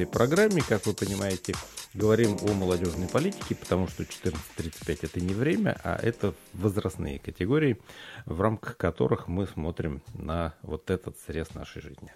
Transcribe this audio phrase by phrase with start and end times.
[0.00, 0.62] всей программе.
[0.66, 1.52] Как вы понимаете,
[1.92, 7.78] говорим о молодежной политике, потому что 14-35 это не время, а это возрастные категории,
[8.24, 12.14] в рамках которых мы смотрим на вот этот срез нашей жизни.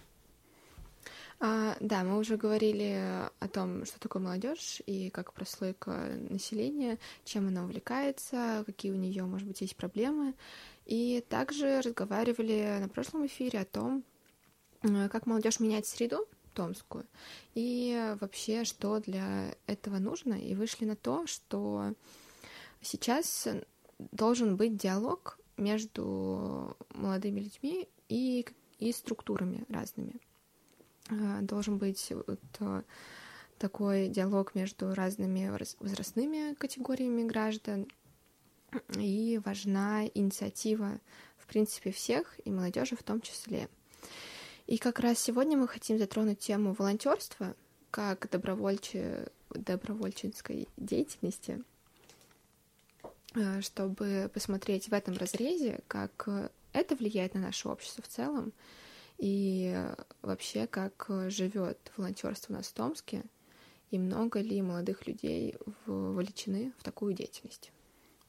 [1.41, 7.49] А, да, мы уже говорили о том, что такое молодежь и как прослойка населения, чем
[7.49, 10.33] она увлекается, какие у нее, может быть, есть проблемы.
[10.87, 14.05] И также разговаривали на прошлом эфире о том,
[14.83, 17.07] э, как молодежь меняет среду томскую
[17.55, 20.35] и вообще, что для этого нужно.
[20.35, 21.95] И вышли на то, что
[22.81, 23.49] сейчас
[23.99, 28.47] должен быть диалог между молодыми людьми и,
[28.79, 30.15] и структурами разными.
[31.11, 32.83] Э, должен быть вот э,
[33.59, 37.87] такой диалог между разными возрастными категориями граждан,
[38.99, 41.01] и важна инициатива,
[41.39, 43.69] в принципе, всех, и молодежи в том числе.
[44.67, 47.55] И как раз сегодня мы хотим затронуть тему волонтерства
[47.91, 51.63] как добровольче, добровольческой деятельности,
[53.35, 58.53] э, чтобы посмотреть в этом разрезе, как это влияет на наше общество в целом,
[59.19, 59.79] и
[60.23, 63.23] вообще, как живет волонтерство у нас в Томске,
[63.91, 65.55] и много ли молодых людей
[65.87, 67.71] вовлечены в такую деятельность.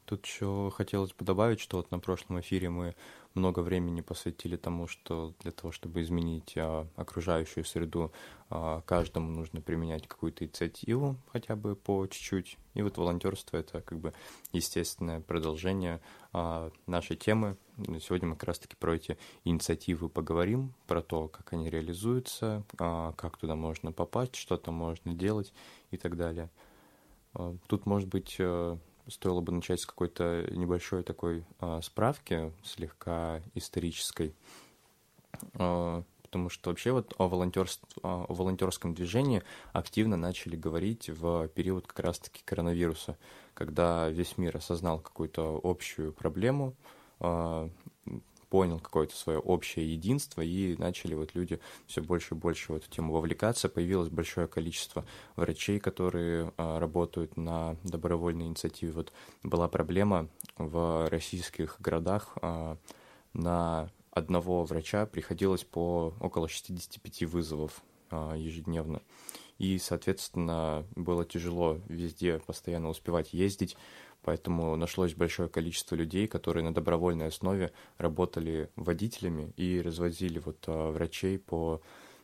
[0.06, 2.94] Тут еще хотелось бы добавить, что вот на прошлом эфире мы
[3.34, 8.12] много времени посвятили тому, что для того, чтобы изменить а, окружающую среду,
[8.48, 12.56] а, каждому нужно применять какую-то инициативу, хотя бы по чуть-чуть.
[12.74, 14.14] И вот волонтерство это как бы
[14.52, 16.00] естественное продолжение
[16.32, 17.56] а, нашей темы.
[18.00, 23.38] Сегодня мы как раз-таки про эти инициативы поговорим, про то, как они реализуются, а, как
[23.38, 25.52] туда можно попасть, что там можно делать
[25.90, 26.48] и так далее.
[27.34, 33.40] А, тут, может быть, э, стоило бы начать с какой-то небольшой такой э, справки, слегка
[33.54, 34.34] исторической,
[35.54, 39.42] э, потому что вообще вот о, волонтерств, о волонтерском движении
[39.72, 43.16] активно начали говорить в период как раз-таки коронавируса,
[43.54, 46.74] когда весь мир осознал какую-то общую проблему,
[47.20, 47.68] э,
[48.48, 52.90] понял какое-то свое общее единство, и начали вот люди все больше и больше в эту
[52.90, 53.68] тему вовлекаться.
[53.68, 55.04] Появилось большое количество
[55.36, 58.92] врачей, которые а, работают на добровольной инициативе.
[58.92, 59.12] Вот
[59.42, 62.78] была проблема в российских городах а,
[63.32, 69.02] на одного врача приходилось по около 65 вызовов а, ежедневно.
[69.58, 73.76] И, соответственно, было тяжело везде постоянно успевать ездить,
[74.26, 80.90] Поэтому нашлось большое количество людей, которые на добровольной основе работали водителями и развозили вот а,
[80.90, 81.80] врачей по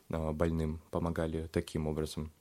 [0.09, 2.33] а, больным, помогали таким образом.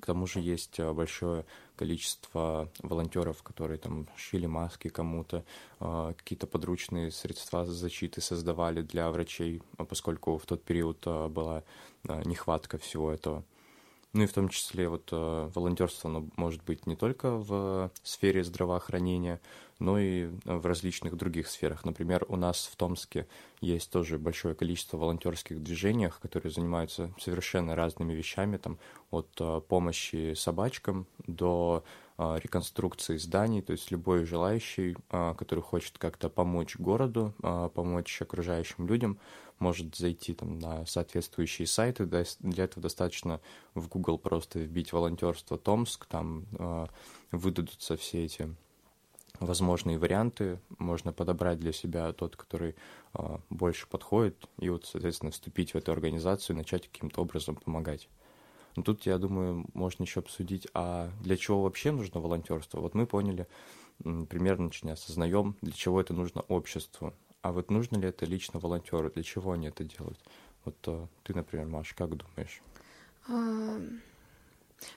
[0.00, 1.46] К тому же есть а, большое
[1.76, 5.44] количество волонтеров, которые там шили маски кому-то,
[5.78, 11.62] какие-то подручные средства защиты создавали для врачей, поскольку в тот период была
[12.04, 13.44] нехватка всего этого.
[14.14, 18.42] Ну и в том числе вот э, волонтерство, оно может быть не только в сфере
[18.42, 19.40] здравоохранения,
[19.78, 21.84] но и в различных других сферах.
[21.84, 23.26] Например, у нас в Томске
[23.60, 28.78] есть тоже большое количество волонтерских движений, которые занимаются совершенно разными вещами, там
[29.10, 31.84] от э, помощи собачкам до
[32.18, 38.20] э, реконструкции зданий, то есть любой желающий, э, который хочет как-то помочь городу, э, помочь
[38.20, 39.18] окружающим людям,
[39.58, 42.06] может зайти там на соответствующие сайты.
[42.06, 43.40] Для этого достаточно
[43.74, 46.86] в Google просто вбить волонтерство Томск, там э,
[47.32, 48.54] выдадутся все эти
[49.40, 52.74] возможные варианты, можно подобрать для себя тот, который
[53.14, 58.08] э, больше подходит, и вот, соответственно, вступить в эту организацию начать каким-то образом помогать.
[58.76, 62.80] Но тут, я думаю, можно еще обсудить, а для чего вообще нужно волонтерство?
[62.80, 63.46] Вот мы поняли,
[63.98, 67.12] примерно очень осознаем, для чего это нужно обществу.
[67.42, 69.10] А вот нужно ли это лично волонтеру?
[69.10, 70.18] Для чего они это делают?
[70.64, 72.62] Вот э, ты, например, Маш, как думаешь?
[73.28, 73.80] А,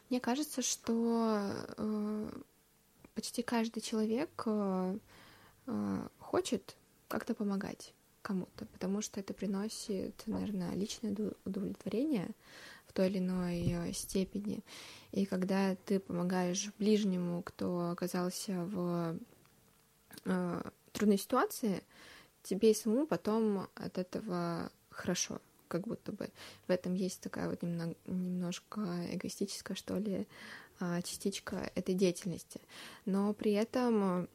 [0.10, 2.30] мне кажется, что э,
[3.14, 4.98] почти каждый человек э,
[6.20, 6.76] хочет
[7.08, 11.16] как-то помогать кому-то, потому что это приносит, наверное, личное
[11.46, 12.30] удовлетворение
[12.88, 14.64] в той или иной степени.
[15.12, 19.18] И когда ты помогаешь ближнему, кто оказался в
[20.94, 21.84] трудной ситуации,
[22.44, 26.30] тебе и самому потом от этого хорошо, как будто бы
[26.68, 28.82] в этом есть такая вот немного, немножко
[29.12, 30.28] эгоистическая, что ли,
[31.04, 32.62] частичка этой деятельности.
[33.06, 34.28] Но при этом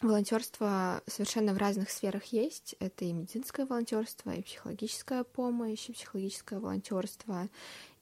[0.00, 2.76] волонтерство совершенно в разных сферах есть.
[2.78, 7.48] Это и медицинское волонтерство, и психологическая помощь, и психологическое волонтерство,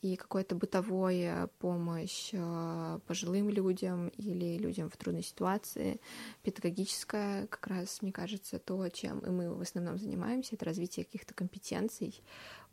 [0.03, 1.27] и какой-то бытовой
[1.59, 6.01] помощь э, пожилым людям или людям в трудной ситуации.
[6.43, 11.35] Педагогическая, как раз, мне кажется, то, чем и мы в основном занимаемся, это развитие каких-то
[11.35, 12.23] компетенций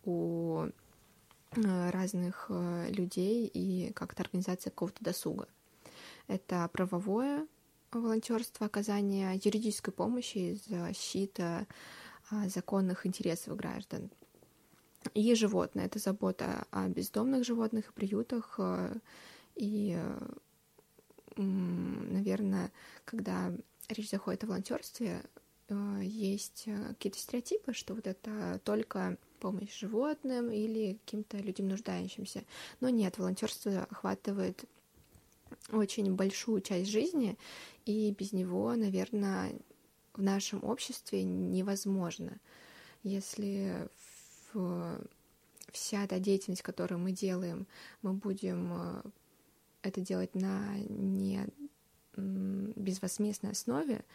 [0.04, 0.72] у э,
[1.56, 5.48] разных э, людей и как-то организация какого-то досуга.
[6.28, 7.48] Это правовое
[7.92, 11.68] волонтерство, оказание юридической помощи, защита
[12.32, 14.10] а, законных интересов граждан.
[15.14, 18.56] И животное— это забота о бездомных животных и приютах.
[18.58, 18.96] Э,
[19.56, 19.98] и,
[21.36, 22.72] наверное,
[23.06, 23.52] когда
[23.90, 25.24] речь заходит о волонтерстве,
[25.68, 32.46] э, есть э, какие-то стереотипы, что вот это только помощь животным или каким-то людям нуждающимся.
[32.80, 34.64] Но нет, волонтерство охватывает
[35.74, 37.38] очень большую часть жизни,
[37.86, 39.52] и без него, наверное,
[40.14, 42.40] в нашем обществе невозможно.
[43.04, 43.90] Если
[44.54, 45.02] в
[45.74, 47.68] вся та деятельность, которую мы делаем,
[48.02, 49.02] мы будем э,
[49.82, 51.48] это делать на не
[52.16, 54.06] безвозмездной основе,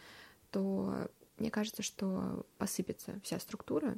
[0.51, 3.97] то мне кажется, что посыпется вся структура,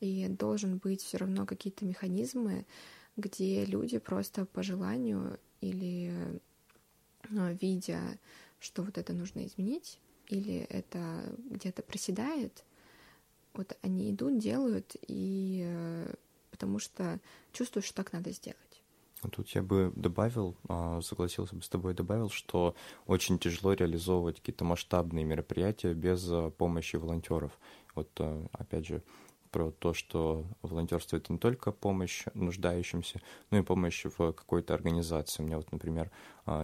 [0.00, 2.66] и должен быть все равно какие-то механизмы,
[3.16, 6.12] где люди просто по желанию или
[7.30, 8.00] э, видя,
[8.58, 12.64] что вот это нужно изменить, или это где-то проседает,
[13.54, 16.14] вот они идут, делают, и э,
[16.50, 17.20] потому что
[17.52, 18.82] чувствуют, что так надо сделать.
[19.32, 22.74] Тут я бы добавил, а, согласился бы с тобой, добавил, что
[23.06, 27.58] очень тяжело реализовывать какие-то масштабные мероприятия без а, помощи волонтеров.
[27.94, 29.02] Вот а, опять же,
[29.50, 33.20] про то, что волонтерство это не только помощь нуждающимся,
[33.50, 35.42] но и помощь в какой-то организации.
[35.42, 36.10] У меня вот, например,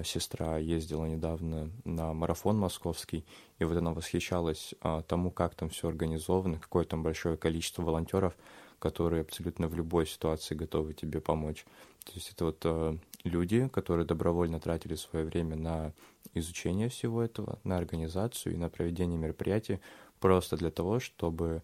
[0.04, 3.24] сестра ездила недавно на марафон московский,
[3.58, 4.74] и вот она восхищалась
[5.08, 8.36] тому, как там все организовано, какое там большое количество волонтеров,
[8.78, 11.64] которые абсолютно в любой ситуации готовы тебе помочь.
[12.04, 15.92] То есть это вот э, люди, которые добровольно тратили свое время на
[16.34, 19.78] изучение всего этого, на организацию и на проведение мероприятий
[20.18, 21.62] просто для того, чтобы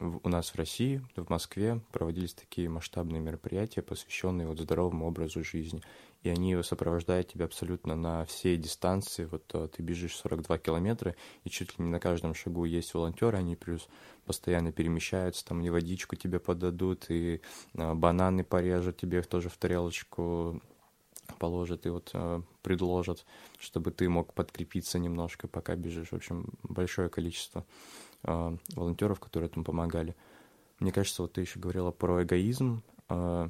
[0.00, 5.82] у нас в России, в Москве проводились такие масштабные мероприятия, посвященные вот здоровому образу жизни.
[6.22, 9.24] И они сопровождают тебя абсолютно на всей дистанции.
[9.24, 11.14] Вот э, ты бежишь 42 километра,
[11.44, 13.88] и чуть ли не на каждом шагу есть волонтеры, они плюс
[14.24, 17.40] постоянно перемещаются, там и водичку тебе подадут, и
[17.74, 20.60] э, бананы порежут тебе тоже в тарелочку
[21.38, 23.24] положат и вот э, предложат,
[23.58, 26.08] чтобы ты мог подкрепиться немножко, пока бежишь.
[26.08, 27.64] В общем, большое количество
[28.22, 30.16] волонтеров, которые этому помогали.
[30.80, 33.48] Мне кажется, вот ты еще говорила про эгоизм э,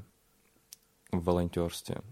[1.13, 2.03] в волонтерстве.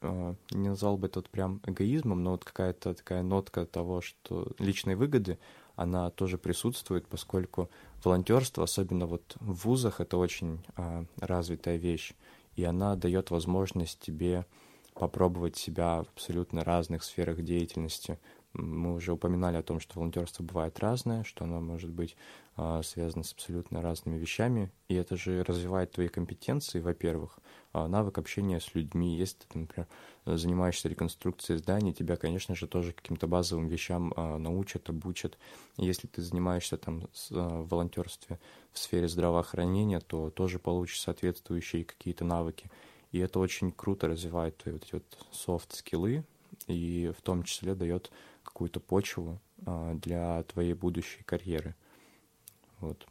[0.00, 4.94] Э, не назвал бы вот прям эгоизмом, но вот какая-то такая нотка того, что личной
[4.94, 5.38] выгоды,
[5.76, 7.70] она тоже присутствует, поскольку
[8.02, 12.14] волонтерство, особенно вот в вузах, это очень э, развитая вещь,
[12.56, 14.46] и она дает возможность тебе
[14.94, 18.18] попробовать себя в абсолютно разных сферах деятельности,
[18.54, 22.16] мы уже упоминали о том, что волонтерство бывает разное, что оно может быть
[22.56, 27.38] э, связано с абсолютно разными вещами, и это же развивает твои компетенции, во-первых,
[27.72, 29.16] э, навык общения с людьми.
[29.16, 29.88] Если ты, например,
[30.26, 35.38] занимаешься реконструкцией зданий, тебя, конечно же, тоже каким-то базовым вещам э, научат, обучат.
[35.78, 38.38] Если ты занимаешься там в волонтерстве
[38.72, 42.70] в сфере здравоохранения, то тоже получишь соответствующие какие-то навыки.
[43.12, 46.24] И это очень круто развивает твои вот эти вот софт-скиллы,
[46.66, 48.10] и в том числе дает
[48.62, 51.74] какую-то почву а, для твоей будущей карьеры.
[52.78, 53.08] Вот.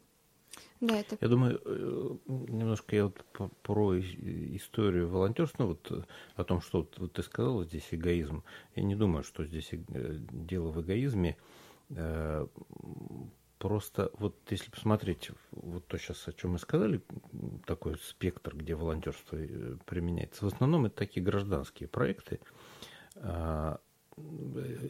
[0.80, 1.18] Да, это...
[1.20, 3.22] Я думаю, э, немножко я вот
[3.62, 6.02] про историю волонтерства, ну вот э,
[6.36, 8.44] о том, что вот, ты сказала здесь эгоизм.
[8.76, 11.36] Я не думаю, что здесь э, дело в эгоизме.
[13.58, 17.02] Просто вот если посмотреть, вот то сейчас, о чем мы сказали,
[17.66, 19.36] такой спектр, где волонтерство
[19.84, 22.40] применяется, в основном это такие гражданские проекты,
[23.16, 23.78] а,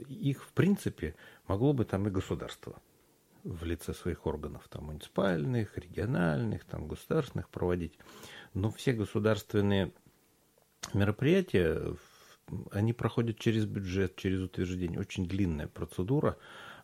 [0.08, 1.14] их, в принципе,
[1.46, 2.80] могло бы там и государство
[3.44, 7.98] в лице своих органов, там, муниципальных, региональных, там, государственных проводить.
[8.54, 9.92] Но все государственные
[10.94, 11.96] мероприятия,
[12.70, 15.00] они проходят через бюджет, через утверждение.
[15.00, 16.36] Очень длинная процедура,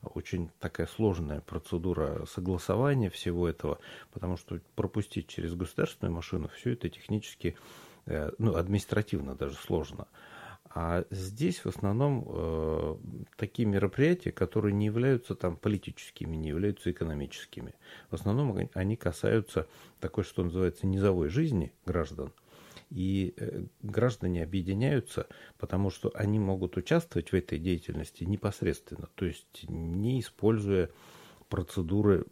[0.02, 3.78] очень такая сложная процедура согласования всего этого,
[4.12, 7.57] потому что пропустить через государственную машину все это технически,
[8.07, 10.09] э, ну, административно даже сложно.
[10.71, 12.97] А здесь в основном э,
[13.37, 17.75] такие мероприятия, которые не являются там политическими, не являются экономическими.
[18.11, 19.67] В основном они касаются
[20.01, 22.33] такой, что называется, низовой жизни граждан.
[22.91, 25.27] И э, граждане объединяются,
[25.59, 30.91] потому что они могут участвовать в этой деятельности непосредственно, то есть не используя
[31.49, 32.27] процедуры,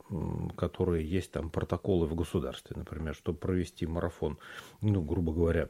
[0.57, 4.39] которые есть там протоколы в государстве, например, чтобы провести марафон,
[4.83, 5.69] ну, грубо говоря,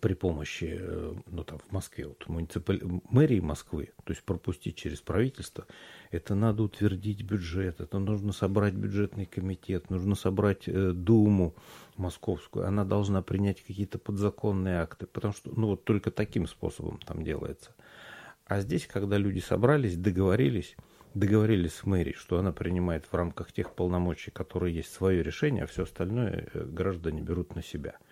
[0.00, 2.80] при помощи, э, ну там в Москве, вот муниципаль...
[3.10, 5.66] мэрии Москвы, то есть пропустить через правительство,
[6.10, 11.54] это надо утвердить бюджет, это нужно собрать бюджетный комитет, нужно собрать э, Думу
[11.96, 17.24] московскую, она должна принять какие-то подзаконные акты, потому что, ну вот только таким способом там
[17.24, 17.74] делается.
[18.46, 20.76] А здесь, когда люди собрались, договорились,
[21.14, 25.66] договорились с мэрией, что она принимает в рамках тех полномочий, которые есть свое решение, а
[25.66, 27.96] все остальное э, граждане берут на себя–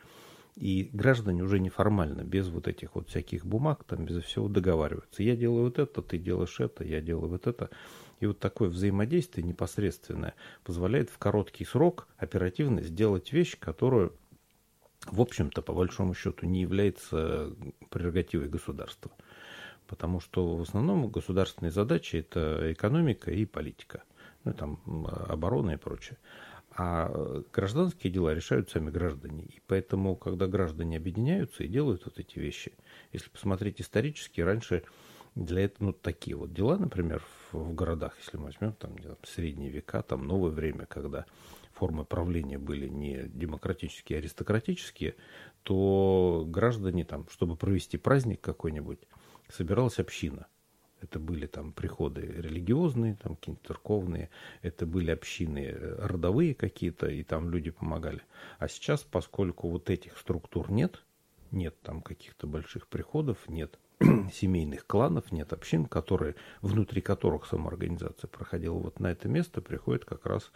[0.56, 5.22] и граждане уже неформально, без вот этих вот всяких бумаг, там, без всего договариваются.
[5.22, 7.70] Я делаю вот это, ты делаешь это, я делаю вот это.
[8.20, 14.12] И вот такое взаимодействие непосредственное позволяет в короткий срок оперативно сделать вещь, которую,
[15.06, 17.52] в общем-то, по большому счету, не является
[17.90, 19.10] прерогативой государства.
[19.86, 24.04] Потому что в основном государственные задачи– это экономика и политика.
[24.44, 24.80] Ну, там,
[25.28, 26.18] оборона и прочее.
[26.74, 29.44] А э, гражданские дела решают сами граждане.
[29.44, 32.72] И поэтому, когда граждане объединяются и делают вот эти вещи,
[33.12, 34.84] если посмотреть исторически, раньше
[35.34, 39.16] для этого, ну, такие вот дела, например, в, в городах, если мы возьмем там, там
[39.24, 41.26] средние века, там новое время, когда
[41.72, 45.14] формы правления были не демократические, а аристократические,
[45.62, 49.00] то граждане там, чтобы провести праздник какой-нибудь,
[49.48, 50.46] собиралась община.
[51.02, 54.30] Это были там приходы религиозные, там какие-то церковные,
[54.62, 58.22] это были общины э, родовые какие-то, и там люди помогали.
[58.58, 61.02] А сейчас, поскольку вот этих структур нет,
[61.50, 63.78] нет там каких-то больших приходов, нет
[64.32, 70.24] семейных кланов, нет общин, которые, внутри которых самоорганизация проходила, вот на это место приходят как
[70.24, 70.52] раз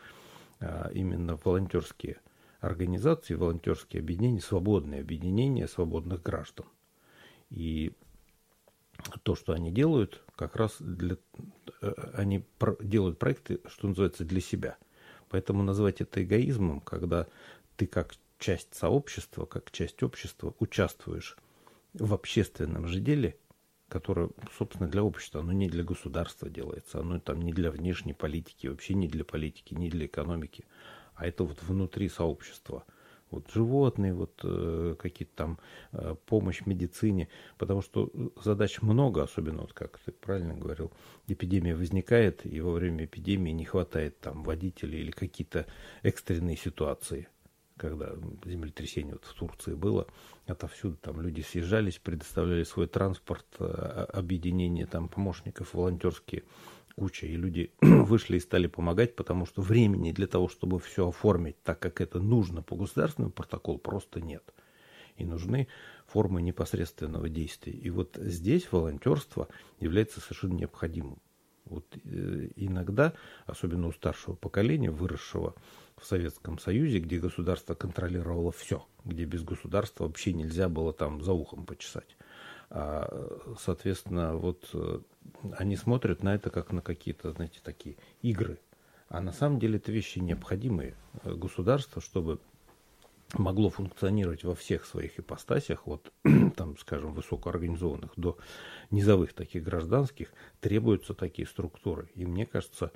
[0.61, 2.21] а, именно волонтерские
[2.61, 6.67] организации, волонтерские объединения, свободные объединения свободных граждан.
[7.51, 7.93] И
[9.23, 11.17] то, что они делают, как раз для,
[11.81, 12.45] э, они
[12.81, 14.77] делают проекты, что называется, для себя.
[15.29, 17.27] Поэтому назвать это эгоизмом, когда
[17.77, 21.37] ты как часть сообщества, как часть общества участвуешь
[21.95, 23.37] в общественном же деле,
[23.89, 28.67] которое, собственно, для общества, оно не для государства делается, оно там не для внешней политики,
[28.67, 30.65] вообще не для политики, не для экономики,
[31.15, 32.85] а это вот внутри сообщества–
[33.31, 35.59] вот животные, вот э, какие-то там
[35.93, 37.29] э, помощь медицине,
[37.59, 38.11] потому что
[38.43, 40.93] задач много, особенно вот как ты правильно говорил,
[41.27, 45.67] эпидемия возникает, и во время эпидемии не хватает там водителей или какие-то
[46.03, 47.29] экстренные ситуации,
[47.77, 48.13] когда
[48.45, 50.07] землетрясение вот в Турции было,
[50.47, 56.45] отовсюду там люди съезжались, предоставляли свой транспорт, э, объединение там помощников волонтерские,
[56.97, 61.63] куча, и люди вышли и стали помогать, потому что времени для того, чтобы все оформить
[61.63, 64.43] так, как это нужно по государственному протоколу, просто нет.
[65.17, 65.69] И нужны
[66.07, 67.73] формы непосредственного действия.
[67.73, 69.49] И вот здесь волонтерство
[69.81, 71.19] является совершенно необходимым.
[71.65, 73.13] Вот э, иногда,
[73.47, 75.55] особенно у старшего поколения, выросшего
[75.97, 81.33] в Советском Союзе, где государство контролировало все, где без государства вообще нельзя было там за
[81.33, 82.17] ухом почесать.
[82.71, 85.01] А, соответственно, вот э,
[85.59, 88.59] они смотрят на это как на какие-то, знаете, такие игры.
[89.09, 92.41] А на самом деле это вещи необходимые государству, чтобы
[93.35, 96.13] могло функционировать во всех своих ипостасях, вот
[96.57, 98.39] там, скажем, высокоорганизованных до
[98.91, 102.09] низовых таких гражданских, требуются такие структуры.
[102.15, 102.93] И мне кажется,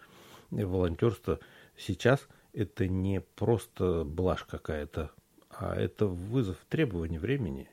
[0.51, 1.41] волонтерство
[1.77, 5.11] сейчас это не просто блажь какая-то,
[5.51, 7.69] а это вызов требований времени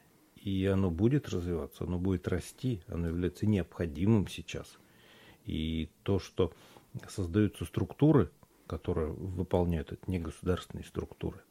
[0.48, 4.78] и оно будет развиваться, оно будет расти, оно является необходимым сейчас.
[5.44, 6.54] И то, что
[7.10, 8.32] создаются структуры,
[8.66, 11.42] которые выполняют это не государственные структуры,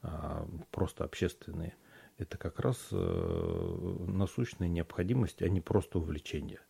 [0.00, 1.76] а просто общественные,
[2.16, 6.60] это как раз э, насущная необходимость, а не просто увлечение.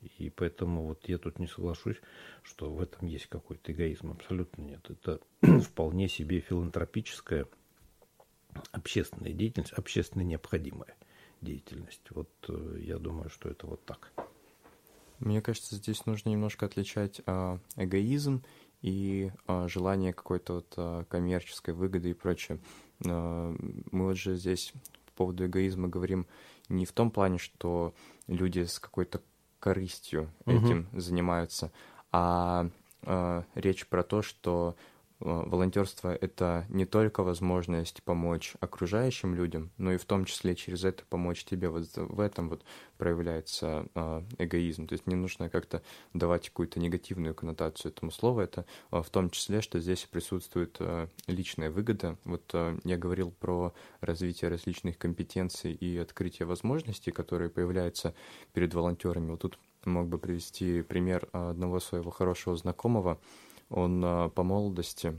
[0.00, 2.00] И поэтому вот я тут не соглашусь,
[2.42, 4.12] что в этом есть какой-то эгоизм.
[4.12, 4.88] Абсолютно нет.
[4.88, 5.20] Это
[5.60, 7.46] вполне себе филантропическая
[8.72, 10.96] общественная деятельность, общественно необходимая
[11.40, 12.02] деятельность.
[12.10, 14.12] Вот э, я думаю, что это вот так.
[15.20, 18.44] Мне кажется, здесь нужно немножко отличать э, эгоизм
[18.82, 22.58] и э, желание какой-то вот э, коммерческой выгоды и прочее.
[23.00, 24.72] Мы вот же здесь
[25.06, 26.26] по поводу эгоизма говорим
[26.68, 27.94] не в том плане, что
[28.26, 29.22] люди с какой-то
[29.60, 31.00] корыстью этим угу.
[31.00, 31.70] занимаются,
[32.10, 32.68] а
[33.54, 34.74] речь про то, что
[35.20, 41.04] волонтерство это не только возможность помочь окружающим людям, но и в том числе через это
[41.08, 41.68] помочь тебе.
[41.68, 42.64] Вот в этом вот
[42.96, 44.86] проявляется э, эгоизм.
[44.86, 45.82] То есть не нужно как-то
[46.14, 48.40] давать какую-то негативную коннотацию этому слову.
[48.40, 50.78] Это э, в том числе, что здесь присутствует
[51.26, 52.16] личная выгода.
[52.24, 58.14] Вот я говорил про развитие различных компетенций и открытие возможностей, которые появляются
[58.52, 59.30] перед волонтерами.
[59.30, 63.18] Вот тут мог бы привести пример одного своего хорошего знакомого,
[63.70, 65.18] он а, по молодости,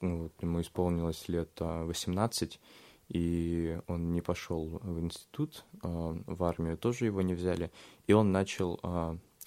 [0.00, 2.60] ну, вот, ему исполнилось лет 18,
[3.08, 7.70] и он не пошел в институт, в армию тоже его не взяли,
[8.06, 8.80] и он начал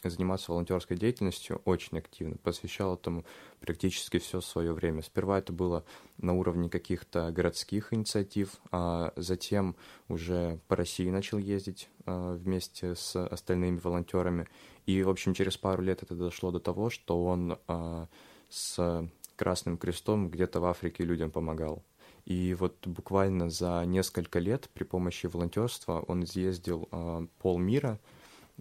[0.10, 3.26] заниматься волонтерской деятельностью очень активно, посвящал этому
[3.60, 5.02] практически все свое время.
[5.02, 5.84] Сперва это было
[6.18, 9.76] на уровне каких-то городских инициатив, а затем
[10.08, 14.48] уже по России начал ездить а, вместе с остальными волонтерами.
[14.86, 18.08] И, в общем, через пару лет это дошло до того, что он а,
[18.50, 21.84] с Красным Крестом где-то в Африке людям помогал.
[22.26, 28.00] И вот буквально за несколько лет при помощи волонтерства он изъездил э, полмира,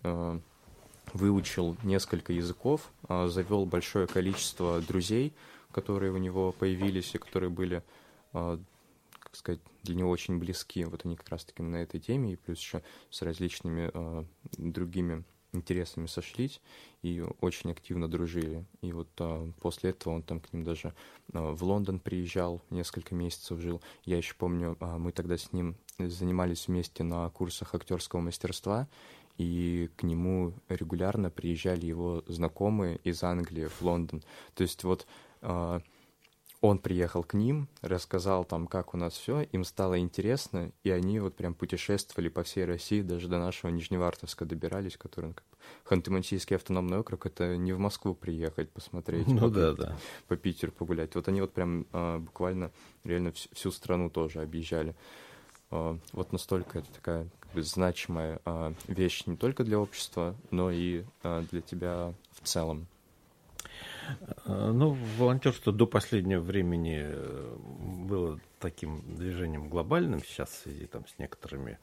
[0.02, 0.40] э,
[1.12, 5.32] выучил несколько языков, а, завел большое количество друзей,
[5.72, 7.82] которые у него появились и которые были,
[8.32, 8.58] а,
[9.18, 10.84] как сказать, для него очень близки.
[10.84, 14.24] Вот они как раз-таки на этой теме, и плюс еще с различными а,
[14.56, 16.60] другими интересами сошлись
[17.02, 18.64] и очень активно дружили.
[18.82, 20.94] И вот а, после этого он там к ним даже
[21.32, 23.80] а, в Лондон приезжал, несколько месяцев жил.
[24.04, 28.88] Я еще помню, а, мы тогда с ним занимались вместе на курсах актерского мастерства,
[29.36, 34.22] и к нему регулярно приезжали его знакомые из Англии в Лондон.
[34.54, 35.06] То есть вот
[35.42, 35.80] э,
[36.64, 41.20] он приехал к ним, рассказал там, как у нас все, им стало интересно, и они
[41.20, 45.44] вот прям путешествовали по всей России, даже до нашего Нижневартовска добирались, который ну, как
[45.84, 49.98] Ханты-Мансийский автономный округ, это не в Москву приехать посмотреть, ну, по, да, да.
[50.26, 51.14] по Питеру погулять.
[51.14, 52.70] Вот они вот прям э, буквально
[53.04, 54.96] реально всю, всю страну тоже объезжали.
[55.70, 61.04] Э, вот настолько это такая бы значимая а, вещь не только для общества, но и
[61.22, 62.88] а, для тебя в целом?
[64.44, 67.56] А, ну, волонтерство до последнего времени э,
[68.06, 70.20] было таким движением глобальным.
[70.22, 71.78] Сейчас в связи там, с некоторыми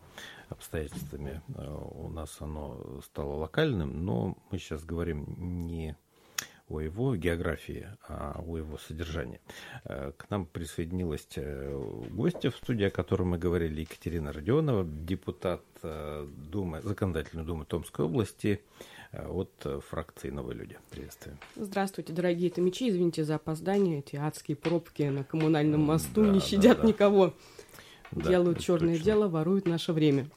[0.50, 5.26] обстоятельствами э, у нас оно стало локальным, но мы сейчас говорим
[5.68, 5.96] не
[6.72, 9.42] о его географии, а о его содержании.
[9.86, 15.64] Э, к нам присоединилась э, гостья в студии, о которой мы говорили, Екатерина Родионова, депутат
[15.84, 18.62] э, Думы, Законодательной Думы Томской области
[19.14, 20.78] от фракции «Новые люди».
[20.90, 21.38] Приветствуем.
[21.56, 22.90] Здравствуйте, дорогие томичи.
[22.90, 24.00] Извините за опоздание.
[24.00, 26.88] Эти адские пробки на коммунальном мосту да, не щадят да, да.
[26.88, 27.34] никого.
[28.12, 29.06] Да, Делают черное точно.
[29.06, 30.30] дело, воруют наше время.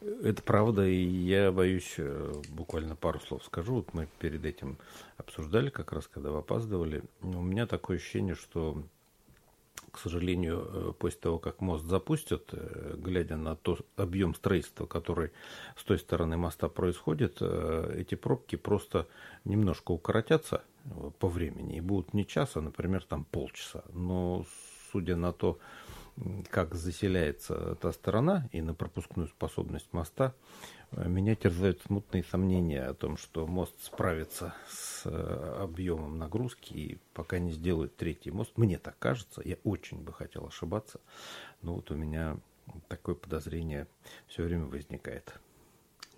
[0.00, 3.76] Это правда, и я боюсь, э, буквально пару слов скажу.
[3.76, 4.76] Вот мы перед этим
[5.16, 7.04] обсуждали, как раз когда вы опаздывали.
[7.22, 8.82] У меня такое ощущение, что,
[9.92, 15.30] к сожалению, э, после того, как мост запустят, э, глядя на тот объем строительства, который
[15.76, 19.06] с той стороны моста происходит, эти пробки просто
[19.44, 20.62] немножко укоротятся
[21.18, 23.84] по времени и будут не час, а, например, там полчаса.
[23.92, 24.44] Но
[24.92, 25.58] судя на то,
[26.50, 30.34] как заселяется та сторона и на пропускную способность моста,
[30.90, 36.98] э, меня терзают смутные сомнения о том, что мост справится с э, объемом нагрузки и
[37.14, 38.52] пока не сделают третий мост.
[38.56, 41.00] Мне так кажется, я очень бы хотел ошибаться,
[41.62, 42.38] но вот у меня
[42.88, 43.88] такое подозрение
[44.28, 45.34] все время возникает.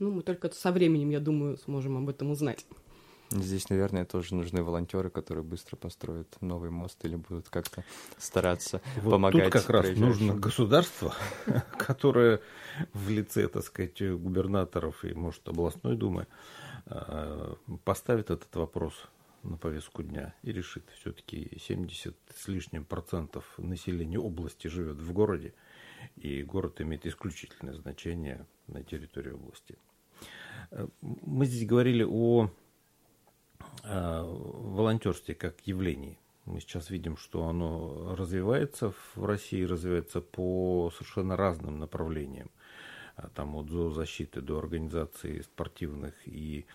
[0.01, 2.67] Ну, мы только со временем, я думаю, сможем об этом узнать.
[3.31, 7.85] Здесь, наверное, тоже нужны волонтеры, которые быстро построят новый мост или будут как-то
[8.19, 9.45] стараться вот помогать.
[9.45, 11.15] Тут как раз нужно государство,
[11.79, 12.41] которое
[12.93, 16.27] в лице, так сказать, губернаторов и, может, областной думы
[16.87, 18.95] а, поставит этот вопрос
[19.43, 20.85] на повестку дня и решит.
[21.01, 25.55] Все-таки 70 с лишним процентов населения области живет в городе,
[26.17, 29.77] и город имеет исключительное значение на территории области.
[31.01, 32.64] Мы здесь говорили о Э,
[33.83, 36.19] волонтерстве как явлении.
[36.45, 42.51] Мы сейчас видим, что оно развивается в России, развивается по совершенно разным направлениям.
[43.17, 46.67] А там от зоозащиты до организации спортивных и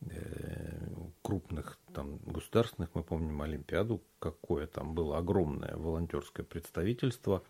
[0.00, 0.88] э,
[1.22, 7.44] крупных там государственных, мы помним Олимпиаду, какое там было огромное волонтерское представительство,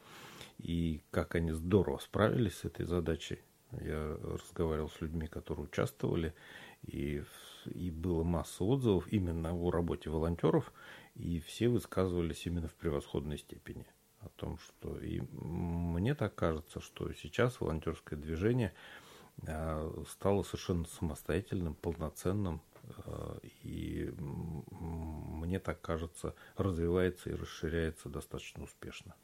[0.59, 3.41] и как они здорово справились с этой задачей.
[3.81, 6.35] Я разговаривал с людьми, которые участвовали,
[6.83, 7.23] и
[7.67, 10.73] и было масса отзывов именно о работе волонтеров,
[11.15, 13.87] и все высказывались именно в превосходной степени
[14.21, 18.73] о том, что и мне так кажется, что сейчас волонтерское движение
[19.47, 22.63] а, стало совершенно самостоятельным, полноценным,
[23.05, 29.15] а, и мне так кажется, развивается и расширяется достаточно успешно.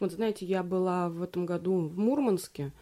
[0.00, 2.72] Вот знаете, я была в этом году в Мурманске,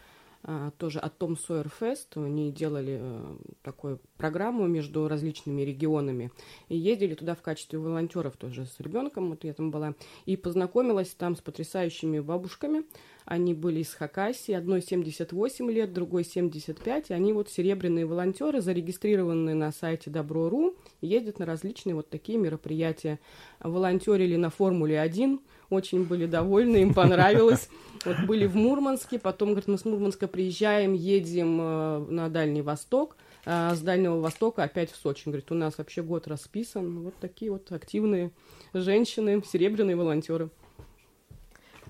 [0.78, 2.16] тоже от Том Сойер Фест.
[2.16, 6.30] Они делали э, такую программу между различными регионами.
[6.68, 9.30] И ездили туда в качестве волонтеров тоже с ребенком.
[9.30, 9.94] Вот я там была.
[10.24, 12.84] И познакомилась там с потрясающими бабушками,
[13.26, 17.10] Они были из Хакасии, одной 78 лет, другой 75.
[17.10, 23.18] И они вот серебряные волонтеры, зарегистрированные на сайте Добро.ру, ездят на различные вот такие мероприятия.
[23.58, 27.68] Волонтерили на Формуле 1, очень были довольны, им понравилось.
[28.04, 33.16] Вот были в Мурманске, потом, говорит, мы с Мурманска приезжаем, едем э, на Дальний Восток,
[33.44, 35.22] а с Дальнего Востока опять в Сочи.
[35.24, 37.02] Говорит, у нас вообще год расписан.
[37.02, 38.30] Вот такие вот активные
[38.72, 40.50] женщины, серебряные волонтеры.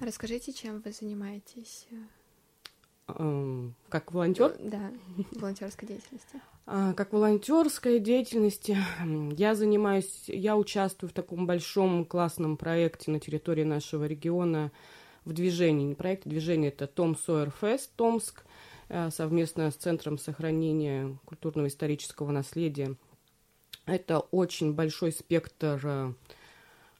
[0.01, 1.87] Расскажите, чем вы занимаетесь?
[3.07, 4.57] Как волонтер?
[4.59, 4.93] Да,
[5.33, 6.41] волонтерской деятельности.
[6.67, 8.77] А, как волонтерской деятельности
[9.37, 14.73] я занимаюсь, я участвую в таком большом классном проекте на территории нашего региона
[15.25, 15.87] в движении.
[15.87, 18.45] Не проект, а движение это Том Сойер Фест Томск
[18.89, 22.97] э, совместно с Центром сохранения культурного исторического наследия.
[23.87, 26.15] Это очень большой спектр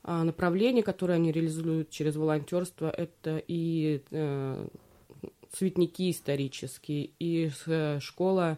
[0.09, 2.89] а, направлений, которые они реализуют через волонтерство.
[2.89, 4.69] Это и э,
[5.51, 8.57] цветники исторические, и э, школа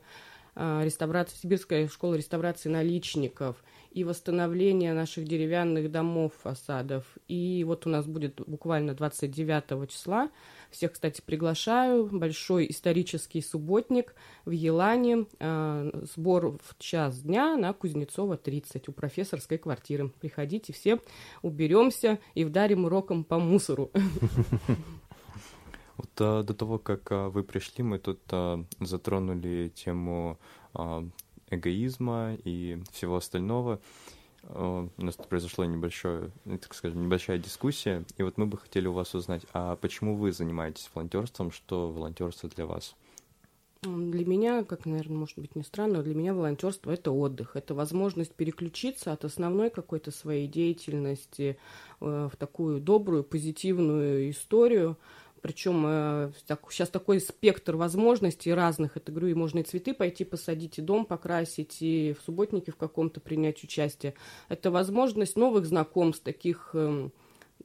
[0.58, 3.56] реставрации, Сибирская школа реставрации наличников,
[3.90, 7.04] и восстановление наших деревянных домов, фасадов.
[7.26, 10.30] И вот у нас будет буквально 29 числа
[10.70, 12.06] всех, кстати, приглашаю.
[12.06, 15.26] Большой исторический субботник в Елане.
[15.40, 20.10] Э, сбор в час дня на Кузнецова 30 у профессорской квартиры.
[20.20, 21.00] Приходите все,
[21.42, 23.90] уберемся и вдарим уроком по мусору.
[25.98, 30.38] Вот а, до того, как а, вы пришли, мы тут а, затронули тему
[30.72, 31.04] а,
[31.50, 33.80] эгоизма и всего остального.
[34.44, 38.92] У нас тут произошла небольшое, так скажем, небольшая дискуссия, и вот мы бы хотели у
[38.92, 42.94] вас узнать, а почему вы занимаетесь волонтерством, что волонтерство для вас?
[43.82, 48.32] Для меня, как, наверное, может быть не странно, для меня волонтерство это отдых, это возможность
[48.32, 51.58] переключиться от основной какой-то своей деятельности
[52.00, 54.96] в такую добрую, позитивную историю,
[55.48, 58.98] причем э, так, сейчас такой спектр возможностей разных.
[58.98, 62.76] Это, говорю, и можно и цветы пойти посадить, и дом покрасить, и в субботнике в
[62.76, 64.12] каком-то принять участие.
[64.50, 67.08] Это возможность новых знакомств, таких э,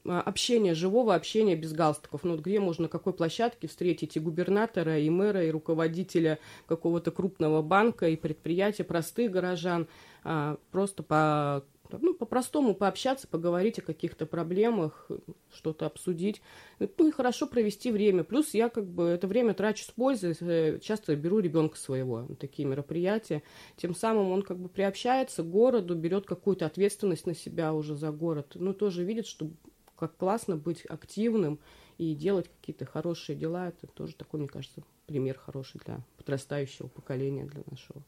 [0.06, 2.24] общения, живого общения без галстуков.
[2.24, 7.62] Ну, вот где можно, какой площадке встретить и губернатора, и мэра, и руководителя какого-то крупного
[7.62, 9.89] банка, и предприятия, простых горожан,
[10.24, 11.65] а, просто по
[12.01, 15.10] ну, по-простому пообщаться, поговорить о каких-то проблемах,
[15.53, 16.41] что-то обсудить,
[16.79, 18.23] ну и хорошо провести время.
[18.23, 22.36] Плюс я как бы это время трачу с пользой, э, часто беру ребенка своего на
[22.36, 23.43] такие мероприятия,
[23.75, 28.12] тем самым он как бы приобщается к городу, берет какую-то ответственность на себя уже за
[28.12, 29.49] город, ну тоже видит, что
[29.97, 31.60] как классно быть активным
[31.97, 37.45] и делать какие-то хорошие дела, это тоже такой, мне кажется, пример хороший для подрастающего поколения,
[37.45, 38.03] для нашего.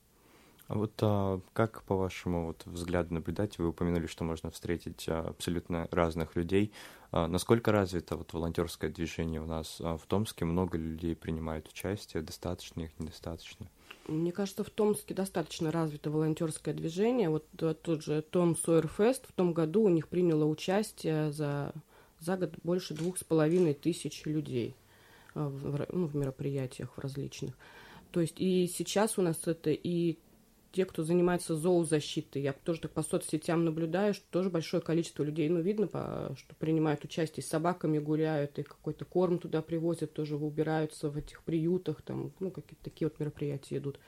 [0.68, 5.22] А вот а, как, по вашему вот, взгляду наблюдать, вы упомянули, что можно встретить а,
[5.30, 6.72] абсолютно разных людей.
[7.12, 10.44] А, насколько развито вот, волонтерское движение у нас а, в Томске?
[10.44, 12.24] Много людей принимают участие?
[12.24, 13.68] Достаточно их, недостаточно?
[14.08, 17.30] Мне кажется, в Томске достаточно развито волонтерское движение.
[17.30, 21.74] Вот тот же Том Сойерфест в том году у них приняло участие за,
[22.20, 24.76] за год больше двух с половиной тысяч людей
[25.36, 27.56] а, в, ну, в мероприятиях в различных.
[28.12, 30.18] То есть и сейчас у нас это и
[30.76, 32.42] те, кто занимается зоозащитой.
[32.42, 36.54] Я тоже так по соцсетям наблюдаю, что тоже большое количество людей, ну, видно, по, что
[36.56, 42.02] принимают участие, с собаками гуляют, и какой-то корм туда привозят, тоже убираются в этих приютах,
[42.02, 44.00] там, ну, какие-то такие вот мероприятия идут.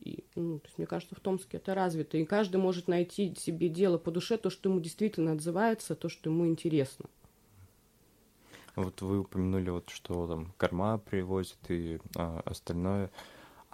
[0.00, 2.16] И, ну, то есть, мне кажется, в Томске это развито.
[2.16, 6.30] И каждый может найти себе дело по душе, то, что ему действительно отзывается, то, что
[6.30, 7.06] ему интересно.
[8.74, 13.10] Вот вы упомянули, вот, что там корма привозят и а, остальное.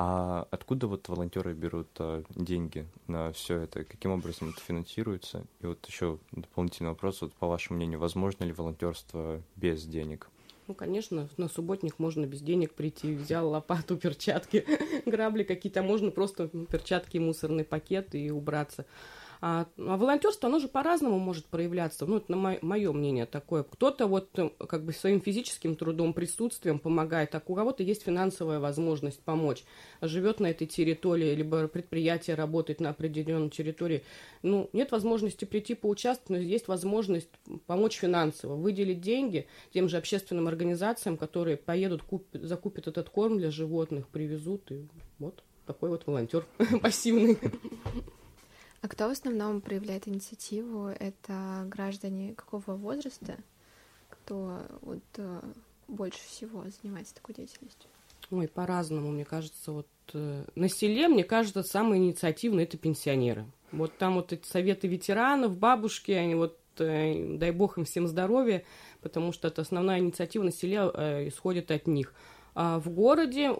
[0.04, 3.84] А откуда вот волонтеры берут а, деньги на все это?
[3.84, 5.44] Каким образом это финансируется?
[5.60, 10.28] И вот еще дополнительный вопрос, вот по вашему мнению, возможно ли волонтерство без денег?
[10.66, 14.66] Ну, конечно, на субботник можно без денег прийти, взял лопату, перчатки,
[15.06, 18.86] грабли какие-то, можно просто перчатки, мусорный пакет и убраться.
[19.44, 22.06] А, а волонтерство, оно же по-разному может проявляться.
[22.06, 23.64] Ну, это на мое мнение такое.
[23.64, 28.60] Кто-то вот э, как бы своим физическим трудом, присутствием помогает, а у кого-то есть финансовая
[28.60, 29.64] возможность помочь.
[30.00, 34.04] Живет на этой территории, либо предприятие работает на определенной территории.
[34.42, 37.28] Ну, нет возможности прийти поучаствовать, но есть возможность
[37.66, 43.50] помочь финансово, выделить деньги тем же общественным организациям, которые поедут, купят, закупят этот корм для
[43.50, 44.70] животных, привезут.
[44.70, 44.86] И
[45.18, 46.46] вот такой вот волонтер
[46.80, 47.36] пассивный.
[48.82, 50.88] А кто в основном проявляет инициативу?
[50.88, 53.36] Это граждане какого возраста?
[54.10, 55.40] Кто вот э,
[55.86, 57.88] больше всего занимается такой деятельностью?
[58.32, 59.70] Ой, по-разному, мне кажется.
[59.70, 63.46] Вот э, на селе, мне кажется, самые инициативные это пенсионеры.
[63.70, 68.64] Вот там вот эти советы ветеранов, бабушки, они вот э, дай бог им всем здоровья,
[69.00, 72.14] потому что это основная инициатива на селе э, исходит от них.
[72.54, 73.52] А в городе,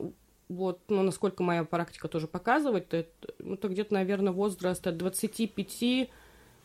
[0.53, 6.11] вот, ну, насколько моя практика тоже показывает, это, ну, это где-то, наверное, возраст от 25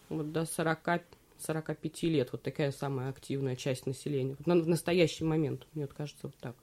[0.10, 1.02] вот, до 40
[1.40, 4.36] 45 лет, вот такая самая активная часть населения.
[4.38, 6.56] Вот на, в настоящий момент, мне вот кажется, вот так.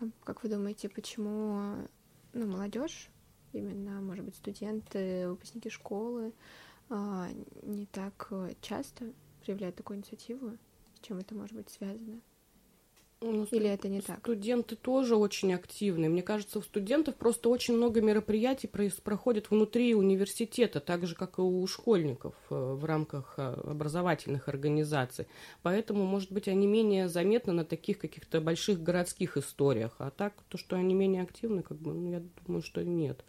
[0.00, 1.88] А как вы думаете, почему
[2.32, 3.08] ну, молодежь,
[3.52, 6.32] именно, может быть, студенты, выпускники школы,
[6.88, 7.28] а,
[7.62, 9.12] не так часто
[9.44, 10.58] проявляют такую инициативу?
[10.96, 12.20] С чем это может быть связано?
[13.22, 14.20] Ну, Или это не так?
[14.20, 16.08] Студенты тоже очень активны.
[16.08, 21.42] Мне кажется, у студентов просто очень много мероприятий проходит внутри университета, так же, как и
[21.42, 25.26] у школьников э, в рамках э, образовательных организаций.
[25.62, 29.94] Поэтому, может быть, они менее заметны на таких каких-то больших городских историях.
[29.98, 33.22] А так, то, что они менее активны, как бы, ну, я думаю, что нет.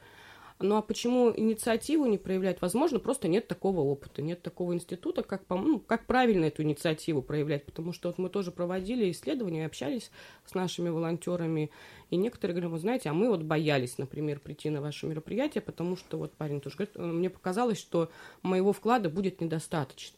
[0.61, 2.61] Ну а почему инициативу не проявлять?
[2.61, 7.65] Возможно, просто нет такого опыта, нет такого института, как, ну, как правильно эту инициативу проявлять.
[7.65, 10.11] Потому что вот мы тоже проводили исследования, общались
[10.45, 11.71] с нашими волонтерами,
[12.09, 15.95] и некоторые говорят, вы знаете, а мы вот боялись, например, прийти на ваше мероприятие, потому
[15.95, 18.11] что вот парень тоже говорит, мне показалось, что
[18.43, 20.17] моего вклада будет недостаточно.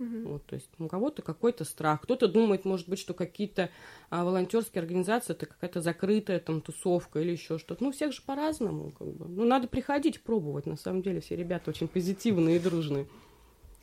[0.00, 0.28] Угу.
[0.30, 3.68] Вот, то есть у кого-то какой-то страх, кто-то думает, может быть, что какие-то
[4.08, 7.84] а, волонтерские организации это какая-то закрытая там тусовка или еще что-то.
[7.84, 9.26] Ну, всех же по-разному, как бы.
[9.28, 10.64] Ну, надо приходить пробовать.
[10.64, 13.06] На самом деле все ребята очень позитивные и дружные.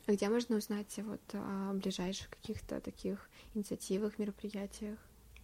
[0.06, 4.98] А где можно узнать вот о ближайших каких-то таких инициативах, мероприятиях?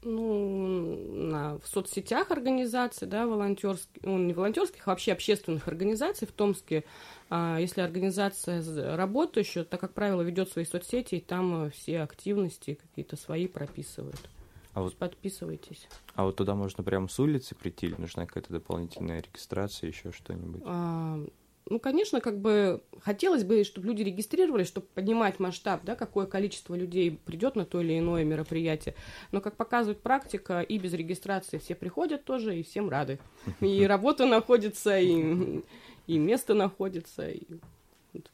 [0.04, 6.32] Ну, на, в соцсетях организаций, да, волонтерских, ну, не волонтерских, а вообще общественных организаций в
[6.32, 6.84] Томске,
[7.30, 12.78] а, если организация работающая, то, как правило, ведет свои соцсети, и там э, все активности
[12.80, 14.28] какие-то свои прописывают.
[14.74, 15.88] А вот, подписывайтесь.
[16.14, 20.62] А вот туда можно прямо с улицы прийти или нужна какая-то дополнительная регистрация, еще что-нибудь?
[20.64, 21.24] А,
[21.66, 26.74] ну, конечно, как бы хотелось бы, чтобы люди регистрировались, чтобы поднимать масштаб, да, какое количество
[26.74, 28.94] людей придет на то или иное мероприятие.
[29.32, 33.18] Но, как показывает практика, и без регистрации все приходят тоже, и всем рады.
[33.60, 35.62] И работа находится, и,
[36.06, 37.46] и место находится, и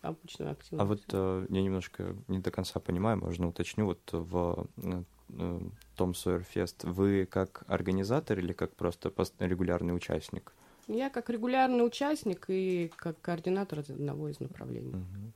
[0.03, 0.83] обычно активно.
[0.83, 5.61] А вот э, я немножко не до конца понимаю, можно уточню, вот в э,
[5.97, 10.53] Том Сойер Фест вы как организатор или как просто регулярный участник?
[10.92, 14.90] Я как регулярный участник и как координатор одного из направлений.
[14.90, 15.33] Угу.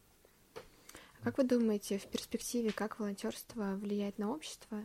[1.22, 4.82] Как вы думаете, в перспективе, как волонтерство влияет на общество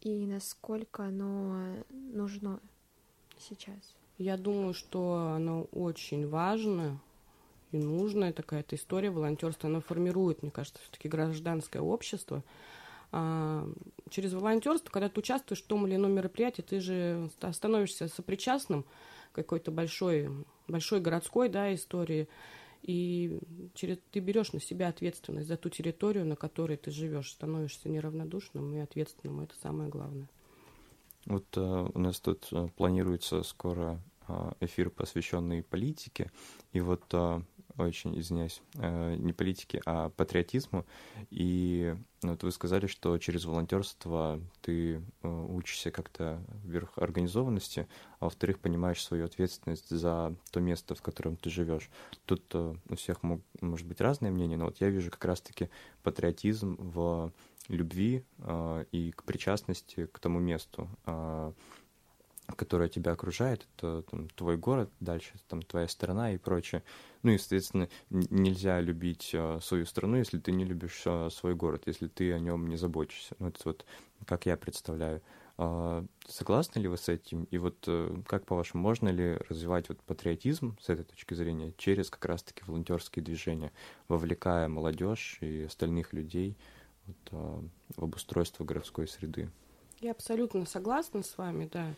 [0.00, 2.60] и насколько оно нужно
[3.38, 3.94] сейчас?
[4.16, 7.00] Я думаю, что оно очень важно
[7.70, 9.68] и нужная такая-то история волонтерства.
[9.68, 12.42] Она формирует, мне кажется, все-таки гражданское общество.
[13.12, 13.68] А,
[14.10, 18.84] через волонтерство, когда ты участвуешь в том или ином мероприятии, ты же становишься сопричастным
[19.42, 20.30] какой-то большой,
[20.66, 22.28] большой городской да, истории,
[22.82, 23.38] и
[23.74, 28.74] через, ты берешь на себя ответственность за ту территорию, на которой ты живешь, становишься неравнодушным
[28.74, 30.28] и ответственным, это самое главное.
[31.26, 36.30] Вот э, у нас тут э, планируется скоро э, эфир, посвященный политике,
[36.72, 37.40] и вот э,
[37.84, 40.84] очень, извиняюсь, э, не политике, а патриотизму.
[41.30, 47.86] И ну, вот вы сказали, что через волонтерство ты э, учишься как-то вверх организованности,
[48.20, 51.90] а во-вторых, понимаешь свою ответственность за то место, в котором ты живешь.
[52.24, 55.70] Тут э, у всех мог, может быть разное мнение, но вот я вижу как раз-таки
[56.02, 57.32] патриотизм в
[57.68, 58.24] любви
[58.92, 60.88] и к причастности к тому месту
[62.56, 66.82] которая тебя окружает, это там, твой город, дальше там твоя страна и прочее.
[67.22, 71.82] Ну и, соответственно, нельзя любить э, свою страну, если ты не любишь э, свой город,
[71.86, 73.34] если ты о нем не заботишься.
[73.38, 73.84] Ну, это вот
[74.26, 75.20] как я представляю.
[75.56, 77.44] Э, согласны ли вы с этим?
[77.44, 82.10] И вот э, как, по-вашему, можно ли развивать вот патриотизм с этой точки зрения через
[82.10, 83.72] как раз-таки волонтерские движения,
[84.06, 86.56] вовлекая молодежь и остальных людей
[87.06, 89.50] вот, в обустройство городской среды?
[90.00, 91.92] Я абсолютно согласна с вами, да.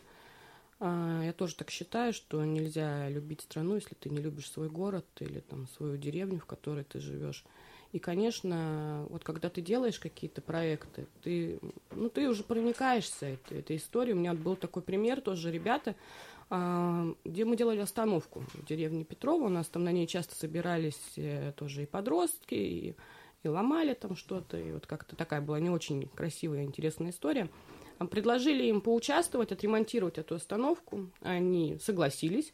[0.83, 5.05] А, я тоже так считаю, что нельзя любить страну, если ты не любишь свой город
[5.19, 7.45] или там свою деревню, в которой ты живешь.
[7.91, 11.59] И, конечно, вот когда ты делаешь какие-то проекты, ты,
[11.91, 14.15] ну, ты уже проникаешься этой, этой историей.
[14.15, 15.95] У меня был такой пример тоже, ребята,
[16.49, 19.45] а, где мы делали остановку в деревне Петрова.
[19.45, 22.95] У нас там на ней часто собирались э, тоже и подростки, и,
[23.43, 24.57] и ломали там что-то.
[24.57, 27.49] И вот как-то такая была не очень красивая, интересная история.
[28.09, 31.09] Предложили им поучаствовать, отремонтировать эту остановку.
[31.21, 32.53] Они согласились,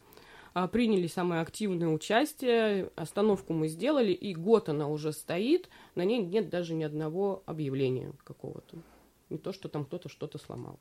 [0.54, 2.92] а, приняли самое активное участие.
[2.96, 5.70] Остановку мы сделали, и год она уже стоит.
[5.96, 8.78] На ней нет даже ни одного объявления какого-то.
[9.30, 10.80] Не то, что там кто-то что-то сломал.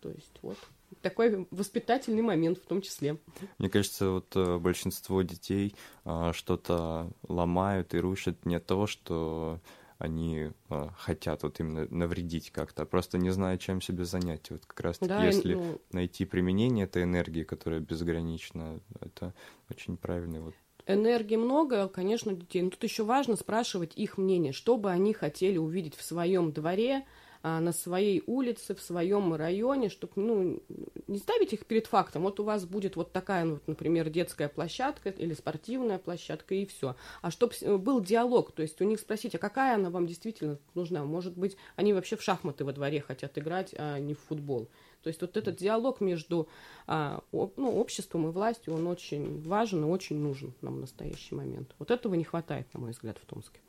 [0.00, 0.58] То есть вот
[1.00, 3.18] такой воспитательный момент в том числе.
[3.58, 9.60] Мне кажется, вот э, большинство детей а, что-то ломают и рушат не от того, что
[10.02, 14.50] они э, хотят вот именно навредить как-то, просто не зная, чем себе занять.
[14.50, 19.32] Вот как раз таки, Да, если ну, найти применение этой энергии, которая безгранична, это
[19.70, 22.62] очень правильный вот Энергии много, конечно, у детей.
[22.62, 27.06] Но тут еще важно спрашивать их мнение, что бы они хотели увидеть в своем дворе,
[27.42, 30.62] а, на своей улице, в своем районе, чтобы ну,
[31.08, 32.22] не ставить их перед фактом.
[32.22, 36.66] Вот у вас будет вот такая, ну, вот, например, детская площадка или спортивная площадка, и
[36.66, 36.94] все.
[37.20, 41.04] А чтобы был диалог, то есть у них спросить, а какая она вам действительно нужна?
[41.04, 44.68] Может быть, они вообще в шахматы во дворе хотят играть, а не в футбол.
[45.02, 46.48] То есть вот этот диалог между
[46.86, 51.34] а, об- ну, обществом и властью, он очень важен и очень нужен нам в настоящий
[51.34, 51.74] момент.
[51.78, 53.60] Вот этого не хватает, на мой взгляд, в Томске.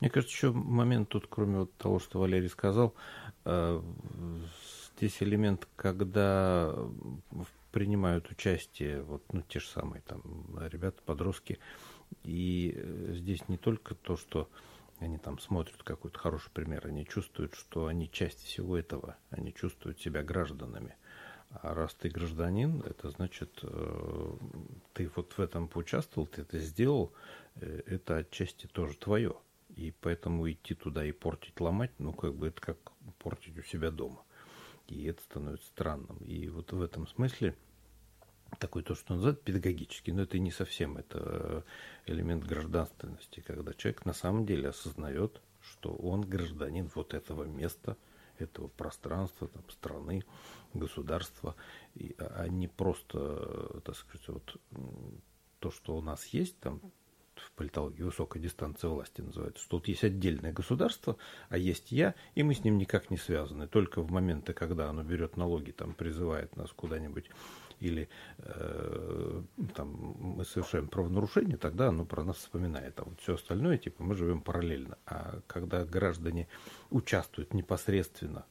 [0.00, 2.94] Мне кажется, еще момент тут, кроме вот того, что Валерий сказал,
[3.44, 3.82] э,
[4.96, 6.72] здесь элемент, когда
[7.30, 10.22] в- принимают участие вот, ну, те же самые там
[10.70, 11.58] ребята, подростки,
[12.22, 14.48] и э, здесь не только то, что
[15.00, 20.00] они там смотрят какой-то хороший пример, они чувствуют, что они часть всего этого, они чувствуют
[20.00, 20.94] себя гражданами.
[21.50, 24.36] А раз ты гражданин, это значит, э,
[24.94, 27.12] ты вот в этом поучаствовал, ты это сделал,
[27.56, 29.34] э, это отчасти тоже твое.
[29.76, 32.78] И поэтому идти туда и портить, ломать, ну, как бы это как
[33.18, 34.22] портить у себя дома.
[34.88, 36.18] И это становится странным.
[36.18, 37.56] И вот в этом смысле
[38.58, 41.64] такой то, что называют педагогический, но это не совсем, это
[42.06, 47.96] элемент гражданственности, когда человек на самом деле осознает, что он гражданин вот этого места,
[48.38, 50.24] этого пространства, там, страны,
[50.74, 51.54] государства,
[51.94, 53.18] и, а а не просто,
[53.74, 54.56] э, так сказать, вот
[55.60, 56.80] то, что у нас есть, там,
[57.42, 61.16] в политологии высокая дистанция власти называется, что вот есть отдельное государство,
[61.48, 63.66] а есть я, и мы с ним никак не связаны.
[63.68, 67.30] Только в моменты, когда оно берет налоги, там призывает нас куда-нибудь,
[67.80, 69.42] или э,
[69.74, 72.98] там мы совершаем правонарушение, тогда оно про нас вспоминает.
[73.00, 74.98] А вот все остальное, типа, мы живем параллельно.
[75.04, 76.48] А когда граждане
[76.90, 78.46] участвуют непосредственно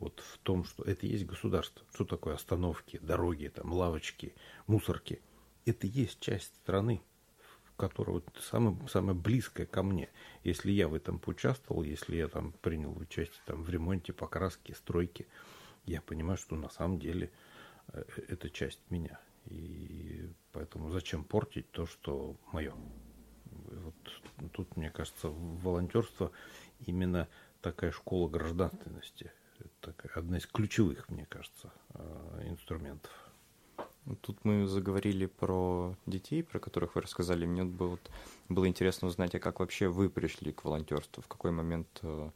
[0.00, 4.34] вот в том, что это есть государство, что такое остановки, дороги, там, лавочки,
[4.66, 5.22] мусорки,
[5.64, 7.02] это есть часть страны,
[7.82, 10.08] которая вот самая, самая близкая ко мне.
[10.44, 15.26] Если я в этом поучаствовал, если я там принял участие там, в ремонте, покраске, стройке,
[15.84, 17.32] я понимаю, что на самом деле
[17.88, 19.18] э, это часть меня.
[19.46, 22.72] И поэтому зачем портить то, что мое?
[23.50, 26.30] Вот тут, мне кажется, волонтерство
[26.86, 27.28] именно
[27.62, 29.32] такая школа гражданственности.
[29.58, 33.10] Это одна из ключевых, мне кажется, э, инструментов.
[34.20, 37.46] Тут мы заговорили про детей, про которых вы рассказали.
[37.46, 37.98] Мне было,
[38.48, 41.22] было интересно узнать, а как вообще вы пришли к волонтерству?
[41.22, 42.30] В какой момент э,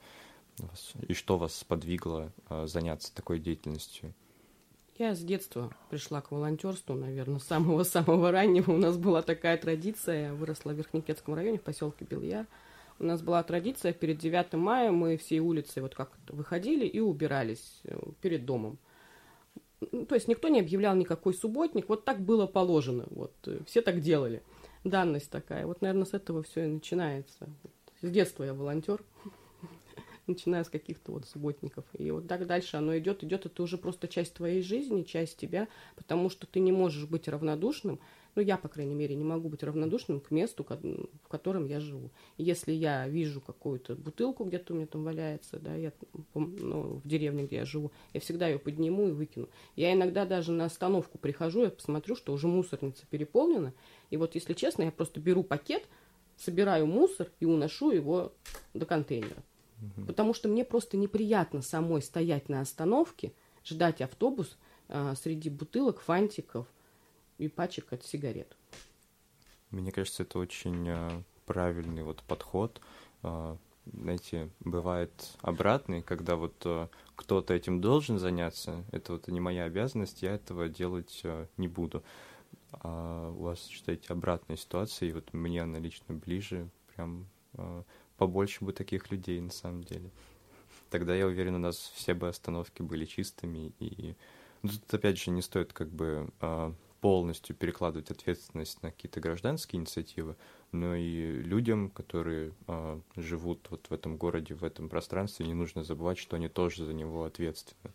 [1.09, 4.15] и что вас сподвигло э, заняться такой деятельностью?
[4.99, 8.71] Я с детства пришла к волонтерству, наверное, с самого-самого раннего.
[8.71, 12.47] У нас была такая традиция, я выросла в Верхнекетском районе, в поселке Бельяр.
[12.99, 17.81] У нас была традиция, перед 9 мая мы всей улицей вот как выходили и убирались
[17.85, 18.79] э, перед домом.
[19.81, 24.01] То есть никто не объявлял никакой субботник, вот так было положено, вот э, все так
[24.01, 24.43] делали.
[24.85, 25.67] Данность такая.
[25.67, 27.49] Вот, наверное, с этого все и начинается.
[28.01, 29.03] С детства я волонтер
[30.27, 31.85] начиная с каких-то вот субботников.
[31.99, 35.69] И вот так дальше оно идет, идет, это уже просто часть твоей жизни, часть тебя,
[35.97, 38.01] потому что ты не можешь быть равнодушным,
[38.37, 42.11] ну, я, по крайней мере, не могу быть равнодушным к месту, в котором я живу.
[42.37, 45.91] Если я вижу какую-то бутылку где-то у меня там валяется, да, я,
[46.35, 49.49] ну, в деревне, где я живу, я всегда ее подниму и выкину.
[49.75, 53.73] Я иногда даже на остановку прихожу, я посмотрю, что уже мусорница переполнена,
[54.11, 55.89] и вот, если честно, я просто беру пакет,
[56.37, 58.35] собираю мусор и уношу его
[58.75, 59.43] до контейнера.
[60.07, 63.33] Потому что мне просто неприятно самой стоять на остановке,
[63.65, 64.57] ждать автобус
[64.89, 66.67] а, среди бутылок, фантиков
[67.39, 68.57] и пачек от сигарет.
[69.71, 72.81] Мне кажется, это очень э, правильный вот подход.
[73.23, 73.57] Э,
[73.93, 80.23] Знаете, бывает обратный, когда вот э, кто-то этим должен заняться, это вот не моя обязанность,
[80.23, 81.23] я этого делать
[81.57, 82.03] не буду.
[82.73, 87.27] А у вас, считаете, обратная ситуация, и вот мне она лично ближе, прям
[88.17, 90.11] побольше бы таких людей на самом деле.
[90.91, 94.15] Тогда, я уверен, у нас все бы остановки были чистыми, и
[94.63, 96.29] ну, тут, опять же, не стоит как бы
[97.01, 100.37] полностью перекладывать ответственность на какие-то гражданские инициативы,
[100.73, 105.85] но и людям, которые э, живут вот в этом городе, в этом пространстве, не нужно
[105.85, 107.93] забывать, что они тоже за него ответственны.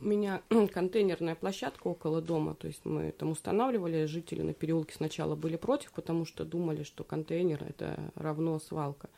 [0.00, 0.40] У меня
[0.72, 5.92] контейнерная площадка около дома, то есть мы там устанавливали, жители на переулке сначала были против,
[5.92, 9.10] потому что думали, что контейнер это равно свалка.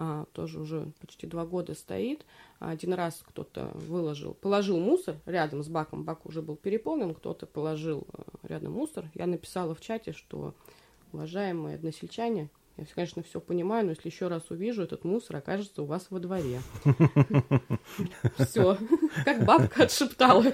[0.00, 2.24] А, тоже уже почти два года стоит.
[2.60, 8.06] Один раз кто-то выложил, положил мусор рядом с баком, бак уже был переполнен, кто-то положил
[8.12, 9.06] э, рядом мусор.
[9.14, 10.54] Я написала в чате, что
[11.12, 15.86] уважаемые односельчане, Я, конечно, все понимаю, но если еще раз увижу, этот мусор окажется у
[15.86, 16.60] вас во дворе.
[18.38, 18.78] Все,
[19.24, 20.44] как бабка отшептала.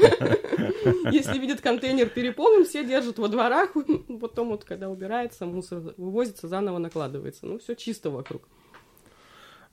[1.13, 3.75] Если видят контейнер переполнен, все держат во дворах,
[4.23, 7.45] потом вот, когда убирается, мусор вывозится, заново накладывается.
[7.45, 8.49] Ну, все чисто вокруг.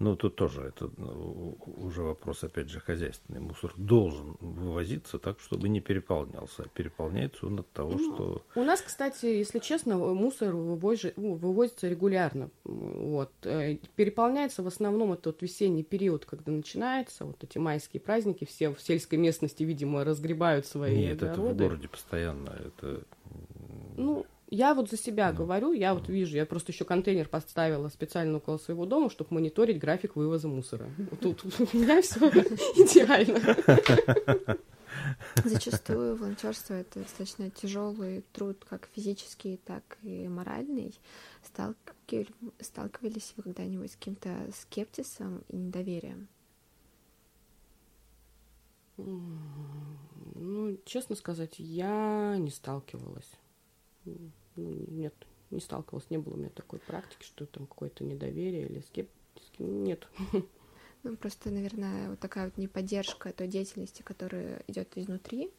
[0.01, 3.39] Ну, тут тоже это ну, уже вопрос, опять же, хозяйственный.
[3.39, 6.63] Мусор должен вывозиться так, чтобы не переполнялся.
[6.63, 8.41] А переполняется он от того, ну, что...
[8.55, 12.49] У нас, кстати, если честно, мусор вывозится, ну, вывозится регулярно.
[12.63, 13.31] Вот.
[13.43, 18.81] Э, переполняется в основном этот весенний период, когда начинается, вот эти майские праздники, все в
[18.81, 21.41] сельской местности, видимо, разгребают свои Нет, огороды.
[21.43, 22.49] это в городе постоянно.
[22.49, 23.03] Это...
[23.97, 28.37] Ну, я вот за себя говорю, я вот вижу, я просто еще контейнер поставила специально
[28.37, 30.89] около своего дома, чтобы мониторить график вывоза мусора.
[31.21, 32.19] Тут у меня все
[32.75, 33.55] идеально.
[35.45, 40.99] Зачастую волонтерство это достаточно тяжелый труд, как физический, так и моральный.
[42.59, 46.27] Сталкивались вы когда-нибудь с каким-то скептисом и недоверием?
[48.97, 53.31] Ну, честно сказать, я не сталкивалась
[54.55, 55.13] ну, нет,
[55.49, 59.61] не сталкивалась, не было у меня такой практики, что там какое-то недоверие или скептики.
[59.61, 60.07] Нет.
[61.03, 65.49] Ну, просто, наверное, вот такая вот неподдержка той деятельности, которая идет изнутри,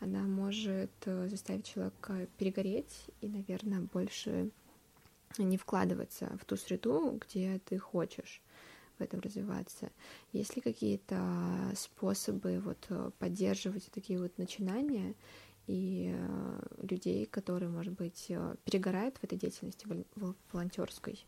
[0.00, 4.50] она может э, заставить человека перегореть и, наверное, больше
[5.36, 8.40] не вкладываться в ту среду, где ты хочешь
[8.98, 9.90] в этом развиваться.
[10.32, 15.14] Есть ли какие-то способы вот э, поддерживать такие вот начинания
[15.68, 19.86] и э, людей, которые, может быть, э, перегорают в этой деятельности
[20.50, 21.24] волонтерской?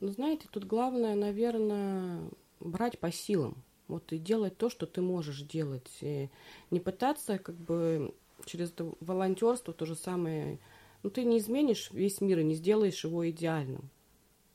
[0.00, 2.22] Ну, знаете, тут главное, наверное,
[2.60, 3.62] брать по силам.
[3.88, 5.90] Вот и делать то, что ты можешь делать.
[6.00, 6.30] И
[6.70, 8.14] не пытаться как бы
[8.46, 10.60] через волонтерство то же самое.
[11.02, 13.90] Ну, ты не изменишь весь мир и не сделаешь его идеальным.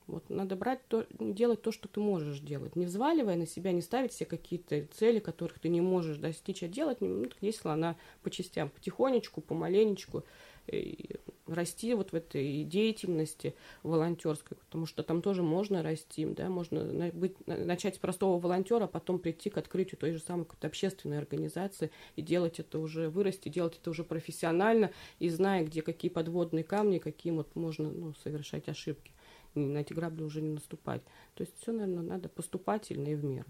[0.07, 3.81] Вот надо брать то, делать то, что ты можешь делать, не взваливая на себя, не
[3.81, 8.29] ставить себе какие-то цели, которых ты не можешь достичь, а делать, ну, если она по
[8.29, 10.23] частям, потихонечку, помаленечку,
[10.67, 11.15] и
[11.47, 17.35] расти вот в этой деятельности волонтерской, потому что там тоже можно расти, да, можно быть,
[17.45, 21.91] начать с простого волонтера, а потом прийти к открытию той же самой какой-то общественной организации
[22.15, 26.97] и делать это уже, вырасти, делать это уже профессионально и зная, где какие подводные камни,
[26.97, 29.11] какие вот можно ну, совершать ошибки
[29.55, 31.01] на эти грабли уже не наступать.
[31.33, 33.47] То есть все, наверное, надо поступательно и в меру.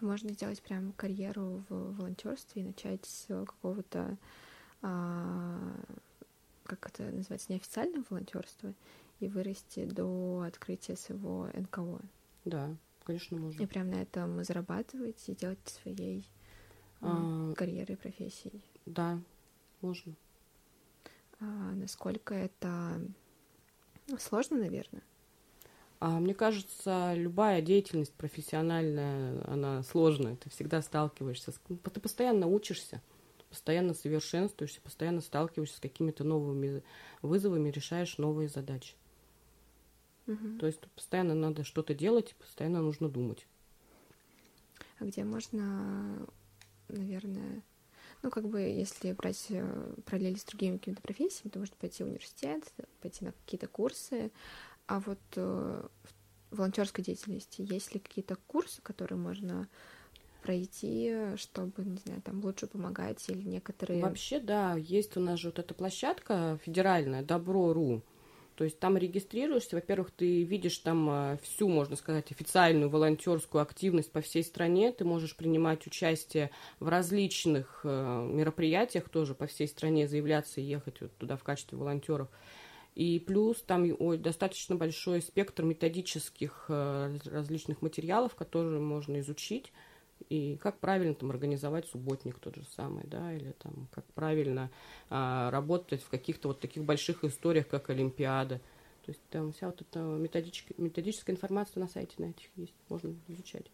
[0.00, 4.16] А можно сделать прям карьеру в волонтерстве и начать с какого-то,
[4.82, 5.74] а,
[6.64, 8.74] как это называется, неофициального волонтерства
[9.20, 12.00] и вырасти до открытия своего НКО.
[12.44, 13.62] Да, конечно, можно.
[13.62, 16.28] И прям на этом зарабатывать и делать своей
[17.00, 18.62] а, карьерой, профессией.
[18.86, 19.20] Да,
[19.80, 20.14] можно.
[21.40, 23.00] А, насколько это
[24.18, 25.02] сложно, наверное?
[26.00, 30.36] А мне кажется, любая деятельность профессиональная, она сложная.
[30.36, 31.60] Ты всегда сталкиваешься, с...
[31.92, 33.02] ты постоянно учишься,
[33.50, 36.82] постоянно совершенствуешься, постоянно сталкиваешься с какими-то новыми
[37.20, 38.94] вызовами, решаешь новые задачи.
[40.28, 40.58] Угу.
[40.60, 43.46] То есть постоянно надо что-то делать, постоянно нужно думать.
[45.00, 46.26] А где можно,
[46.88, 47.62] наверное,
[48.22, 52.06] ну, как бы, если брать э, параллели с другими какими-то профессиями, то можно пойти в
[52.06, 54.32] университет, пойти на какие-то курсы,
[54.88, 55.82] а вот э,
[56.50, 59.68] в волонтерской деятельности есть ли какие-то курсы, которые можно
[60.42, 64.02] пройти, чтобы, не знаю, там лучше помогать или некоторые...
[64.02, 68.02] Вообще, да, есть у нас же вот эта площадка федеральная, Добро.ру,
[68.58, 74.10] то есть там регистрируешься, во-первых, ты видишь там э, всю, можно сказать, официальную волонтерскую активность
[74.10, 80.08] по всей стране, ты можешь принимать участие в различных э, мероприятиях тоже по всей стране,
[80.08, 82.28] заявляться и ехать вот туда в качестве волонтеров.
[82.98, 83.86] И плюс там
[84.20, 89.72] достаточно большой спектр методических э, различных материалов, которые можно изучить.
[90.30, 94.68] И как правильно там организовать субботник тот же самый, да, или там как правильно
[95.10, 98.58] а, работать в каких-то вот таких больших историях, как Олимпиада.
[99.04, 103.14] То есть там вся вот эта методическая, методическая информация на сайте на этих есть, можно
[103.28, 103.66] изучать.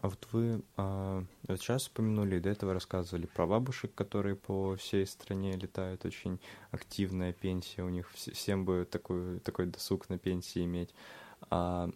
[0.00, 5.06] А вот вы а, вот сейчас упомянули, до этого рассказывали про бабушек, которые по всей
[5.06, 6.38] стране летают, очень
[6.70, 10.94] активная пенсия у них, всем бы такой, такой досуг на пенсии иметь.
[11.50, 11.90] А,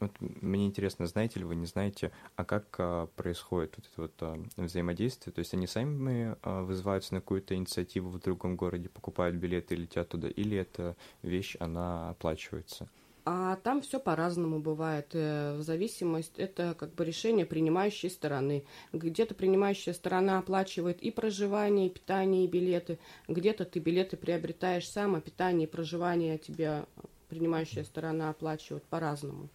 [0.00, 4.12] вот мне интересно, знаете ли вы, не знаете, а как а, происходит вот это вот
[4.20, 5.32] а, взаимодействие?
[5.32, 9.78] То есть они сами а, вызываются на какую-то инициативу в другом городе, покупают билеты и
[9.78, 12.88] летят туда, или эта вещь, она оплачивается?
[13.28, 15.08] А там все по-разному бывает.
[15.12, 18.64] Э, в зависимости, это как бы решение принимающей стороны.
[18.92, 23.00] Где-то принимающая сторона оплачивает и проживание, и питание, и билеты.
[23.26, 26.86] Где-то ты билеты приобретаешь сам, а питание и проживание тебе
[27.28, 29.48] принимающая сторона оплачивает по-разному.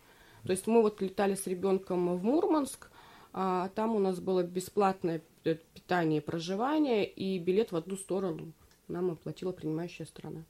[0.43, 2.91] То есть мы вот летали с ребенком в Мурманск,
[3.31, 8.51] а там у нас было бесплатное питание и проживание, и билет в одну сторону
[8.89, 10.43] нам оплатила принимающая сторона.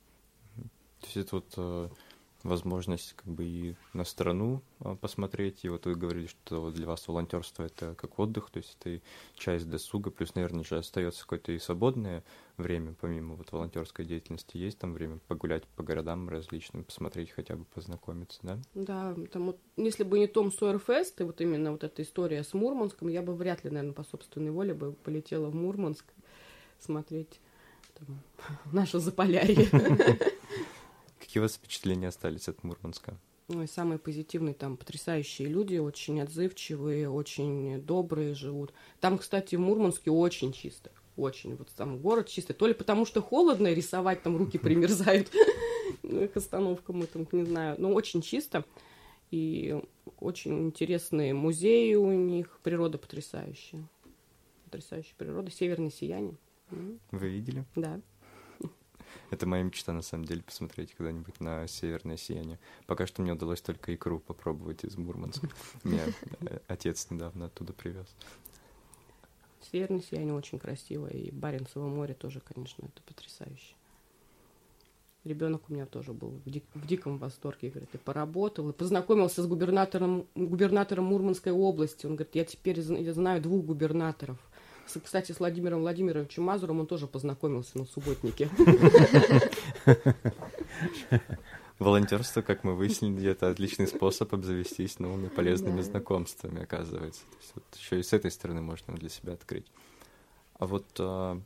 [1.02, 1.90] То есть это вот э,
[2.44, 5.64] возможность как бы и на страну а, посмотреть.
[5.64, 9.02] И вот вы говорили, что для вас волонтерство это как отдых, то есть это и
[9.36, 12.24] часть досуга, плюс, наверное, же остается какое-то и свободное
[12.58, 17.66] время, помимо вот волонтерской деятельности, есть там время погулять по городам различным, посмотреть хотя бы,
[17.66, 18.60] познакомиться, да?
[18.74, 22.54] Да, там вот, если бы не Том Сойерфест, и вот именно вот эта история с
[22.54, 26.06] Мурманском, я бы вряд ли, наверное, по собственной воле бы полетела в Мурманск
[26.80, 27.40] смотреть
[27.96, 28.22] там,
[28.72, 29.68] наше Заполярье.
[31.32, 33.18] Какие у вас впечатления остались от Мурманска?
[33.48, 38.74] Ну и самые позитивные, там потрясающие люди, очень отзывчивые, очень добрые живут.
[39.00, 40.92] Там, кстати, в Мурманске очень чисто.
[41.16, 41.56] Очень.
[41.56, 42.52] Вот там город чистый.
[42.52, 45.32] То ли потому, что холодно, рисовать там руки примерзают
[46.04, 47.78] ну, к остановкам, мы там, не знаю.
[47.80, 48.66] Но очень чисто.
[49.30, 49.82] И
[50.20, 52.60] очень интересные музеи у них.
[52.62, 53.88] Природа потрясающая.
[54.66, 55.50] Потрясающая природа.
[55.50, 56.36] Северное сияние.
[56.70, 57.64] Вы видели?
[57.78, 58.02] Да.
[59.32, 62.60] Это моя мечта, на самом деле, посмотреть когда-нибудь на северное сияние.
[62.86, 65.50] Пока что мне удалось только икру попробовать из Мурманска.
[65.86, 66.04] Меня
[66.42, 68.08] э, отец недавно оттуда привез.
[69.72, 73.74] Северное сияние очень красивое, и Баренцево море тоже, конечно, это потрясающе.
[75.24, 77.70] Ребенок у меня тоже был в, дик, в диком восторге.
[77.70, 82.08] Говорит, и поработал, и познакомился с губернатором, губернатором Мурманской области.
[82.08, 84.40] Он говорит, я теперь знаю двух губернаторов.
[85.04, 88.50] Кстати, с Владимиром Владимировичем Мазуром он тоже познакомился на субботнике.
[91.80, 97.22] Волонтерство, как мы выяснили, это отличный способ обзавестись новыми полезными знакомствами, оказывается.
[97.22, 99.66] То есть, вот еще и с этой стороны можно для себя открыть.
[100.60, 101.42] А вот а,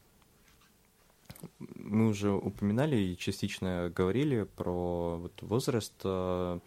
[1.59, 6.59] мы уже упоминали и частично говорили про вот возраст а,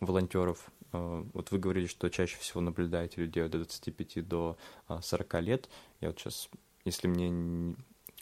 [0.00, 0.70] волонтеров.
[0.92, 4.56] А, вот вы говорили, что чаще всего наблюдаете людей от 25 до
[5.00, 5.68] 40 а, лет.
[6.00, 6.48] Я вот сейчас,
[6.84, 7.30] если мне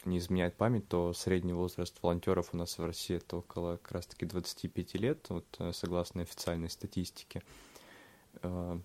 [0.05, 4.25] не изменяет память, то средний возраст волонтеров у нас в России это около как раз-таки
[4.25, 7.41] 25 лет, вот, э, согласно официальной статистике.
[8.41, 8.79] А,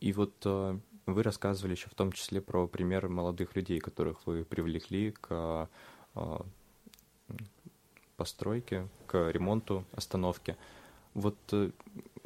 [0.00, 5.10] и вот вы рассказывали еще в том числе про примеры молодых людей, которых вы привлекли
[5.10, 5.68] к
[8.18, 10.56] постройке, к ремонту остановки.
[11.14, 11.70] Вот э,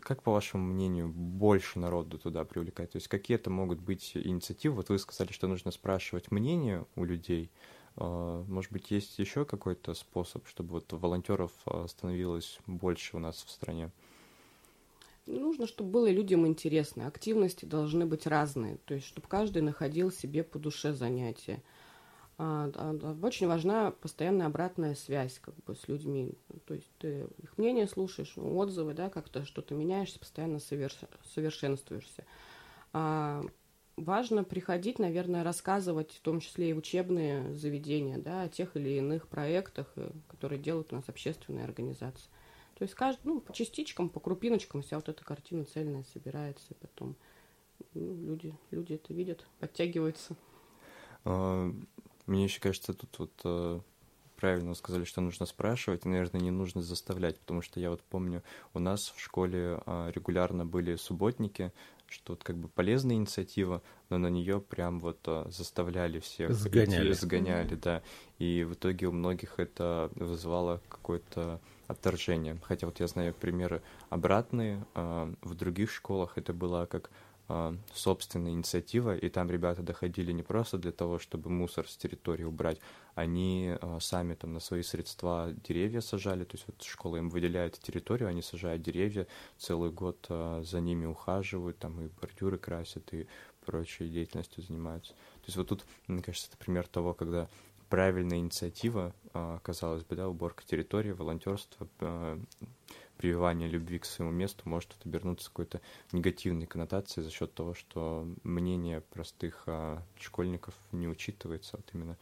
[0.02, 2.92] как, по вашему мнению, больше народу туда привлекать?
[2.92, 4.76] То есть какие это могут быть инициативы?
[4.76, 7.50] Вот вы сказали, что нужно спрашивать мнение у людей.
[7.96, 13.42] А, может быть, есть еще какой-то способ, чтобы вот волонтеров а, становилось больше у нас
[13.42, 13.90] в стране?
[15.26, 17.06] Нужно, чтобы было людям интересно.
[17.06, 18.78] Активности должны быть разные.
[18.84, 21.62] То есть, чтобы каждый находил себе по душе занятия.
[22.38, 26.32] А, а, очень важна постоянная обратная связь как бы с людьми.
[26.66, 30.98] То есть ты их мнение слушаешь, отзывы, да, как-то что-то меняешься, постоянно соверш...
[31.34, 32.24] совершенствуешься.
[32.92, 33.44] А,
[33.96, 39.28] важно приходить, наверное, рассказывать, в том числе и учебные заведения, да, о тех или иных
[39.28, 42.28] проектах, э, которые делают у нас общественные организации.
[42.78, 46.74] То есть каждый, ну, по частичкам, по крупиночкам вся вот эта картина цельная собирается, и
[46.74, 47.14] потом
[47.94, 50.34] ну, люди, люди это видят, подтягиваются.
[52.26, 53.80] Мне еще кажется, тут вот э,
[54.36, 58.42] правильно сказали, что нужно спрашивать, и, наверное, не нужно заставлять, потому что я вот помню,
[58.74, 61.72] у нас в школе э, регулярно были субботники,
[62.08, 67.12] что вот как бы полезная инициатива, но на нее прям вот э, заставляли всех сгоняли,
[67.12, 68.02] идти, сгоняли, да,
[68.38, 72.58] и в итоге у многих это вызывало какое-то отторжение.
[72.62, 77.10] Хотя вот я знаю примеры обратные, э, в других школах это было как
[77.92, 82.80] собственная инициатива, и там ребята доходили не просто для того, чтобы мусор с территории убрать,
[83.14, 87.78] они а, сами там на свои средства деревья сажали, то есть вот школа им выделяет
[87.78, 89.26] территорию, они сажают деревья,
[89.58, 93.26] целый год а, за ними ухаживают, там и бордюры красят, и
[93.66, 95.12] прочей деятельностью занимаются.
[95.12, 97.48] То есть вот тут, мне кажется, это пример того, когда
[97.88, 99.14] правильная инициатива,
[99.62, 101.86] казалось бы, да, уборка территории, волонтерство,
[103.22, 109.00] прививание любви к своему месту может обернуться какой-то негативной коннотацией за счет того, что мнение
[109.00, 112.16] простых а, школьников не учитывается, вот именно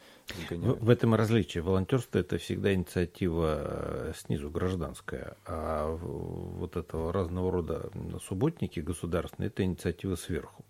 [0.50, 1.62] В, в этом различие.
[1.62, 7.90] Волонтерство это всегда инициатива э, снизу гражданская, а вот этого разного рода
[8.22, 10.66] субботники государственные это инициатива сверху.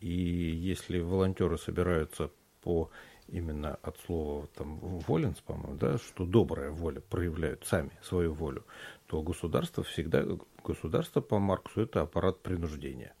[0.00, 2.90] И если волонтеры собираются по
[3.28, 8.64] именно от слова там воленс, по-моему, да, что добрая воля проявляют сами свою волю,
[9.12, 10.24] то государство всегда,
[10.64, 13.12] государство по Марксу это аппарат принуждения.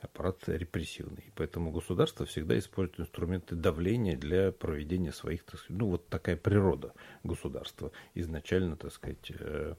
[0.00, 1.32] аппарат репрессивный.
[1.36, 6.94] Поэтому государство всегда использует инструменты давления для проведения своих, так сказать, ну вот такая природа
[7.22, 9.76] государства изначально, так сказать, э,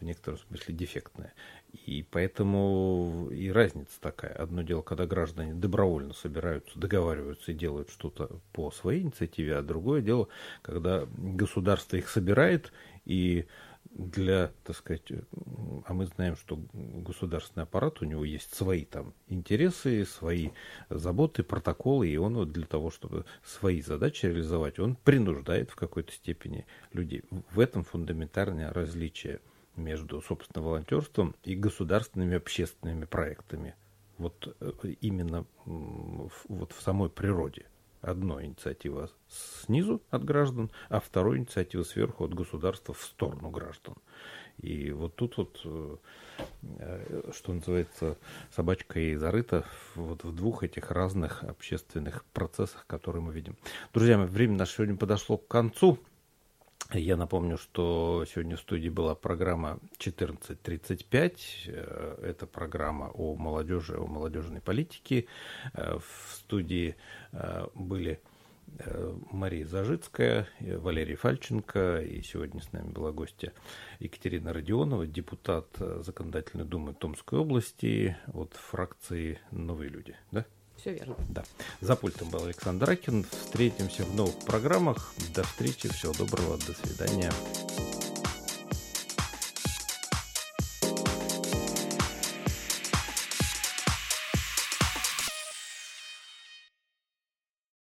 [0.00, 1.34] в некотором смысле дефектная.
[1.84, 4.32] И поэтому и разница такая.
[4.32, 10.00] Одно дело, когда граждане добровольно собираются, договариваются и делают что-то по своей инициативе, а другое
[10.00, 10.28] дело,
[10.62, 12.72] когда государство их собирает
[13.04, 13.46] и
[13.90, 15.12] для, так сказать,
[15.86, 20.50] а мы знаем, что государственный аппарат, у него есть свои там интересы, свои
[20.88, 26.12] заботы, протоколы, и он вот для того, чтобы свои задачи реализовать, он принуждает в какой-то
[26.12, 27.22] степени людей.
[27.50, 29.40] В этом фундаментальное различие
[29.76, 33.74] между, собственно, волонтерством и государственными общественными проектами.
[34.18, 37.66] Вот э, именно вот в самой природе.
[38.02, 43.94] Одно инициатива снизу от граждан, а второй инициатива сверху от государства в сторону граждан.
[44.58, 45.96] И вот тут вот, э,
[46.78, 48.18] э, что называется,
[48.50, 53.56] собачка и зарыта вот в двух этих разных общественных процессах, которые мы видим.
[53.94, 55.98] Друзья время наше сегодня подошло к концу.
[56.90, 61.64] Я напомню, что сегодня в студии была программа 1435.
[61.66, 65.26] Э, это программа о молодежи, о молодежной политике.
[65.72, 66.96] Э, в студии
[67.32, 68.20] э, были
[69.30, 73.52] Мария Зажицкая, Валерий Фальченко, и сегодня с нами была гостья
[73.98, 80.16] Екатерина Родионова, депутат Законодательной Думы Томской области от фракции «Новые люди».
[80.30, 80.46] Да?
[80.82, 81.14] Все верно.
[81.28, 81.44] Да.
[81.80, 83.24] За пультом был Александр Акин.
[83.30, 85.14] Встретимся в новых программах.
[85.32, 85.88] До встречи.
[85.88, 86.58] Всего доброго.
[86.58, 87.30] До свидания.